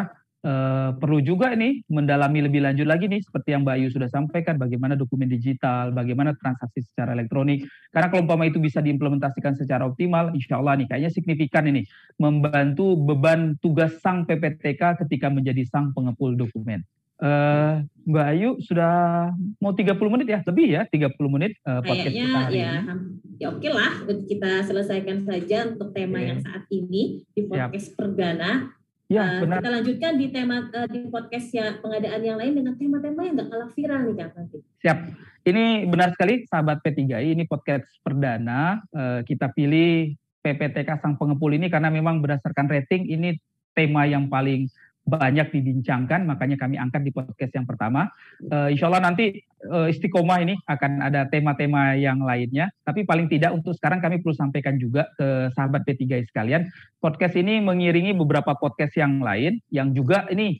Uh, 0.44 0.94
perlu 1.02 1.18
juga 1.24 1.50
ini 1.56 1.82
mendalami 1.90 2.44
lebih 2.44 2.62
lanjut 2.62 2.86
lagi 2.86 3.10
nih 3.10 3.18
seperti 3.18 3.56
yang 3.56 3.66
Mbak 3.66 3.76
Ayu 3.82 3.88
sudah 3.90 4.06
sampaikan 4.06 4.54
bagaimana 4.60 4.94
dokumen 4.94 5.26
digital, 5.26 5.90
bagaimana 5.90 6.38
transaksi 6.38 6.86
secara 6.86 7.16
elektronik. 7.18 7.66
Karena 7.90 8.12
kalau 8.12 8.22
umpama 8.22 8.46
itu 8.46 8.62
bisa 8.62 8.78
diimplementasikan 8.78 9.58
secara 9.58 9.88
optimal, 9.88 10.30
insya 10.36 10.62
Allah 10.62 10.78
nih 10.78 10.86
kayaknya 10.86 11.10
signifikan 11.10 11.66
ini 11.66 11.82
membantu 12.20 12.94
beban 12.94 13.58
tugas 13.58 13.98
sang 13.98 14.22
PPTK 14.22 15.02
ketika 15.02 15.32
menjadi 15.32 15.66
sang 15.66 15.90
pengepul 15.96 16.38
dokumen. 16.38 16.86
Uh, 17.16 17.80
Mbak 18.04 18.26
Ayu 18.36 18.50
sudah 18.60 19.32
mau 19.56 19.72
30 19.72 19.96
menit 20.12 20.26
ya, 20.28 20.44
lebih 20.44 20.68
ya 20.68 20.82
30 20.84 21.16
menit 21.32 21.56
uh, 21.64 21.80
podcast 21.80 22.12
Kayaknya 22.12 22.26
kita 22.28 22.38
hari 22.44 22.60
ya, 22.60 22.72
ini. 22.76 22.94
ya 23.40 23.46
oke 23.56 23.68
lah 23.72 23.92
kita 24.28 24.50
selesaikan 24.68 25.18
saja 25.24 25.58
untuk 25.72 25.96
tema 25.96 26.20
okay. 26.20 26.28
yang 26.28 26.40
saat 26.44 26.68
ini 26.68 27.24
di 27.32 27.40
podcast 27.48 27.88
Siap. 27.88 27.96
perdana 27.96 28.68
Ya, 29.06 29.38
uh, 29.38 29.46
benar. 29.46 29.62
Kita 29.62 29.70
lanjutkan 29.70 30.12
di 30.18 30.26
tema 30.34 30.66
uh, 30.66 30.88
di 30.90 31.06
podcast 31.06 31.48
ya 31.54 31.78
pengadaan 31.78 32.22
yang 32.26 32.38
lain 32.42 32.58
dengan 32.58 32.74
tema-tema 32.74 33.22
yang 33.22 33.34
nggak 33.38 33.50
kalah 33.54 33.70
viral 33.70 34.00
nih 34.02 34.14
Kak 34.18 34.30
nanti. 34.34 34.58
Siap. 34.82 34.98
Ini 35.46 35.64
benar 35.86 36.10
sekali 36.10 36.42
sahabat 36.42 36.82
P3I 36.82 37.38
ini 37.38 37.46
podcast 37.46 37.86
perdana 38.02 38.82
uh, 38.90 39.22
kita 39.22 39.54
pilih 39.54 40.18
PPTK 40.42 40.98
sang 40.98 41.14
pengepul 41.14 41.54
ini 41.54 41.70
karena 41.70 41.86
memang 41.86 42.18
berdasarkan 42.18 42.66
rating 42.66 43.06
ini 43.06 43.38
tema 43.78 44.10
yang 44.10 44.26
paling 44.26 44.66
banyak 45.06 45.54
dibincangkan, 45.54 46.26
makanya 46.26 46.58
kami 46.58 46.82
angkat 46.82 47.06
di 47.06 47.14
podcast 47.14 47.54
yang 47.54 47.62
pertama. 47.62 48.10
Uh, 48.50 48.66
insya 48.74 48.90
Allah 48.90 49.06
nanti 49.06 49.38
uh, 49.70 49.86
istiqomah 49.86 50.42
ini 50.42 50.58
akan 50.66 50.98
ada 50.98 51.30
tema-tema 51.30 51.94
yang 51.94 52.26
lainnya, 52.26 52.74
tapi 52.82 53.06
paling 53.06 53.30
tidak 53.30 53.54
untuk 53.54 53.72
sekarang 53.78 54.02
kami 54.02 54.18
perlu 54.18 54.34
sampaikan 54.34 54.74
juga 54.82 55.06
ke 55.14 55.54
sahabat 55.54 55.86
P3 55.86 56.26
sekalian, 56.26 56.66
podcast 56.98 57.38
ini 57.38 57.62
mengiringi 57.62 58.18
beberapa 58.18 58.58
podcast 58.58 58.98
yang 58.98 59.22
lain 59.22 59.62
yang 59.70 59.94
juga 59.94 60.26
ini 60.26 60.58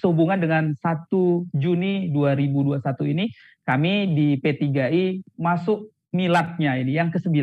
sehubungan 0.00 0.40
dengan 0.40 0.64
1 0.74 1.12
Juni 1.54 2.10
2021 2.10 3.12
ini 3.14 3.30
kami 3.62 4.10
di 4.16 4.28
P3I 4.40 5.22
masuk 5.38 5.92
miladnya 6.10 6.78
ini 6.78 6.98
yang 6.98 7.14
ke-9 7.14 7.36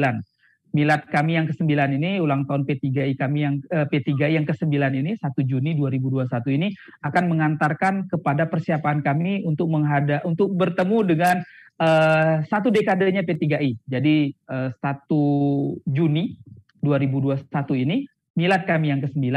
milad 0.72 1.04
kami 1.12 1.36
yang 1.36 1.48
ke-9 1.52 1.68
ini, 2.00 2.20
ulang 2.24 2.48
tahun 2.48 2.64
P3I 2.64 3.16
kami 3.20 3.40
yang 3.44 3.56
eh, 3.72 3.86
P3I 3.88 4.40
yang 4.40 4.48
ke-9 4.48 4.72
ini 4.72 5.12
1 5.20 5.28
Juni 5.44 5.76
2021 5.76 6.32
ini 6.58 6.68
akan 7.04 7.24
mengantarkan 7.28 8.08
kepada 8.08 8.48
persiapan 8.48 9.04
kami 9.04 9.44
untuk 9.44 9.68
menghadap 9.68 10.24
untuk 10.24 10.56
bertemu 10.56 10.98
dengan 11.04 11.36
eh, 11.80 12.36
satu 12.48 12.72
dekadenya 12.72 13.28
P3I. 13.28 13.76
Jadi 13.84 14.32
eh, 14.32 14.70
1 14.72 15.92
Juni 15.92 16.40
2021 16.80 17.46
ini 17.84 18.08
milad 18.40 18.64
kami 18.64 18.96
yang 18.96 19.04
ke-9 19.04 19.28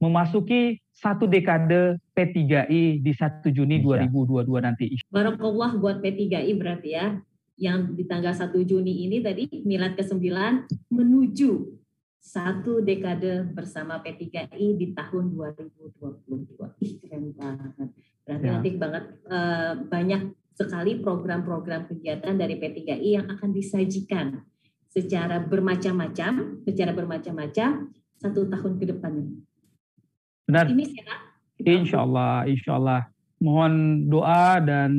memasuki 0.00 0.80
satu 0.96 1.28
dekade 1.28 2.00
P3I 2.16 3.04
di 3.04 3.12
1 3.12 3.44
Juni 3.52 3.82
2022 3.84 4.64
nanti. 4.64 4.86
Barakallah 5.12 5.76
buat 5.76 6.00
P3I 6.00 6.56
berarti 6.56 6.90
ya 6.96 7.20
yang 7.60 7.92
di 7.92 8.08
tanggal 8.08 8.32
1 8.32 8.56
Juni 8.64 9.04
ini 9.04 9.20
tadi 9.20 9.44
milad 9.68 9.92
ke-9 9.92 10.24
menuju 10.88 11.76
satu 12.20 12.80
dekade 12.80 13.52
bersama 13.52 14.00
P3I 14.00 14.76
di 14.76 14.96
tahun 14.96 15.36
2022. 15.36 16.56
Ih, 16.84 16.92
keren 17.04 17.32
banget. 17.36 17.88
Berarti 18.24 18.46
ya. 18.48 18.52
nanti 18.56 18.70
banget 18.76 19.04
uh, 19.28 19.72
banyak 19.88 20.32
sekali 20.56 21.00
program-program 21.00 21.88
kegiatan 21.88 22.36
dari 22.36 22.56
P3I 22.56 23.08
yang 23.20 23.26
akan 23.28 23.52
disajikan 23.52 24.40
secara 24.88 25.40
bermacam-macam, 25.40 26.64
secara 26.64 26.92
bermacam-macam 26.92 27.92
satu 28.20 28.40
tahun 28.48 28.72
ke 28.76 28.84
depan. 28.96 29.12
Benar. 30.48 30.64
Ini 30.68 30.84
sehat. 30.96 31.20
Insya 31.60 32.04
Allah, 32.04 32.44
insya 32.48 32.76
Allah. 32.76 33.00
Mohon 33.40 34.04
doa 34.12 34.60
dan 34.60 34.92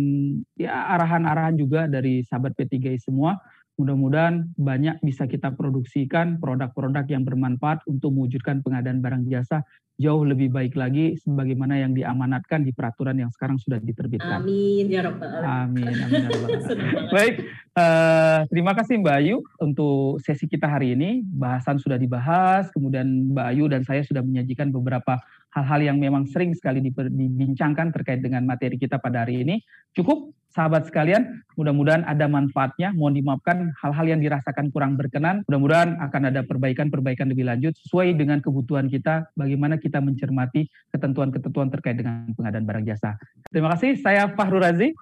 ya 0.57 0.97
arahan-arahan 0.97 1.55
juga 1.61 1.85
dari 1.85 2.25
sahabat 2.25 2.57
P3I 2.57 2.97
semua. 2.97 3.37
Mudah-mudahan 3.77 4.51
banyak 4.57 5.01
bisa 5.05 5.29
kita 5.29 5.53
produksikan 5.53 6.41
produk-produk 6.41 7.05
yang 7.09 7.25
bermanfaat 7.25 7.85
untuk 7.85 8.13
mewujudkan 8.13 8.61
pengadaan 8.65 9.01
barang 9.01 9.25
jasa 9.29 9.61
jauh 10.01 10.25
lebih 10.25 10.49
baik 10.49 10.73
lagi 10.73 11.13
sebagaimana 11.21 11.77
yang 11.77 11.93
diamanatkan 11.93 12.65
di 12.65 12.73
peraturan 12.73 13.21
yang 13.21 13.29
sekarang 13.29 13.61
sudah 13.61 13.77
diterbitkan. 13.77 14.41
Amin 14.41 14.89
ya 14.89 15.05
rabbal 15.05 15.29
Amin. 15.45 15.85
Amin 15.85 16.25
ya 16.25 17.09
Baik, 17.15 17.45
uh, 17.77 18.49
terima 18.49 18.73
kasih 18.73 18.97
Mbak 18.97 19.15
Ayu 19.21 19.45
untuk 19.61 20.17
sesi 20.25 20.49
kita 20.49 20.65
hari 20.65 20.97
ini. 20.97 21.21
Bahasan 21.21 21.77
sudah 21.77 22.01
dibahas, 22.01 22.73
kemudian 22.73 23.29
Mbak 23.31 23.45
Ayu 23.53 23.65
dan 23.69 23.85
saya 23.85 24.01
sudah 24.01 24.25
menyajikan 24.25 24.73
beberapa 24.73 25.21
hal-hal 25.51 25.93
yang 25.93 25.97
memang 25.99 26.25
sering 26.31 26.55
sekali 26.55 26.79
dibincangkan 26.81 27.91
terkait 27.91 28.23
dengan 28.23 28.47
materi 28.47 28.79
kita 28.79 28.97
pada 28.97 29.27
hari 29.27 29.43
ini. 29.43 29.59
Cukup 29.91 30.31
sahabat 30.51 30.87
sekalian, 30.87 31.43
mudah-mudahan 31.59 32.07
ada 32.07 32.27
manfaatnya. 32.31 32.95
Mohon 32.95 33.13
dimaafkan 33.19 33.57
hal-hal 33.83 34.05
yang 34.07 34.21
dirasakan 34.23 34.71
kurang 34.71 34.95
berkenan. 34.95 35.43
Mudah-mudahan 35.51 35.99
akan 35.99 36.21
ada 36.31 36.47
perbaikan-perbaikan 36.47 37.27
lebih 37.31 37.47
lanjut 37.51 37.75
sesuai 37.83 38.15
dengan 38.15 38.39
kebutuhan 38.39 38.87
kita, 38.87 39.27
bagaimana 39.35 39.75
kita 39.75 39.90
mencermati 39.99 40.69
ketentuan-ketentuan 40.93 41.67
terkait 41.67 41.99
dengan 41.99 42.29
pengadaan 42.37 42.63
barang 42.63 42.85
jasa. 42.87 43.19
Terima 43.51 43.73
kasih, 43.75 43.99
saya 43.99 44.31
Fahru 44.31 44.63
Razi. 44.63 44.95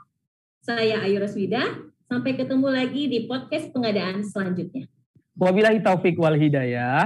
Saya 0.66 1.06
Ayu 1.06 1.22
Raswida. 1.22 1.62
Sampai 2.10 2.34
ketemu 2.34 2.74
lagi 2.74 3.06
di 3.06 3.30
podcast 3.30 3.70
pengadaan 3.70 4.26
selanjutnya. 4.26 4.90
Wabillahi 5.38 5.86
taufik 5.86 6.18
wal 6.18 6.34
hidayah. 6.34 7.06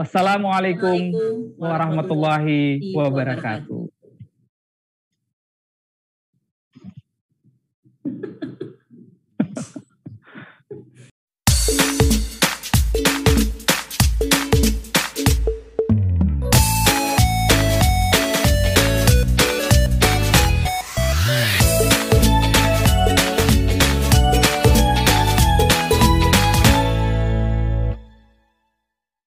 Wassalamualaikum 0.00 1.12
warahmatullahi 1.60 2.80
wabarakatuh. 2.96 3.83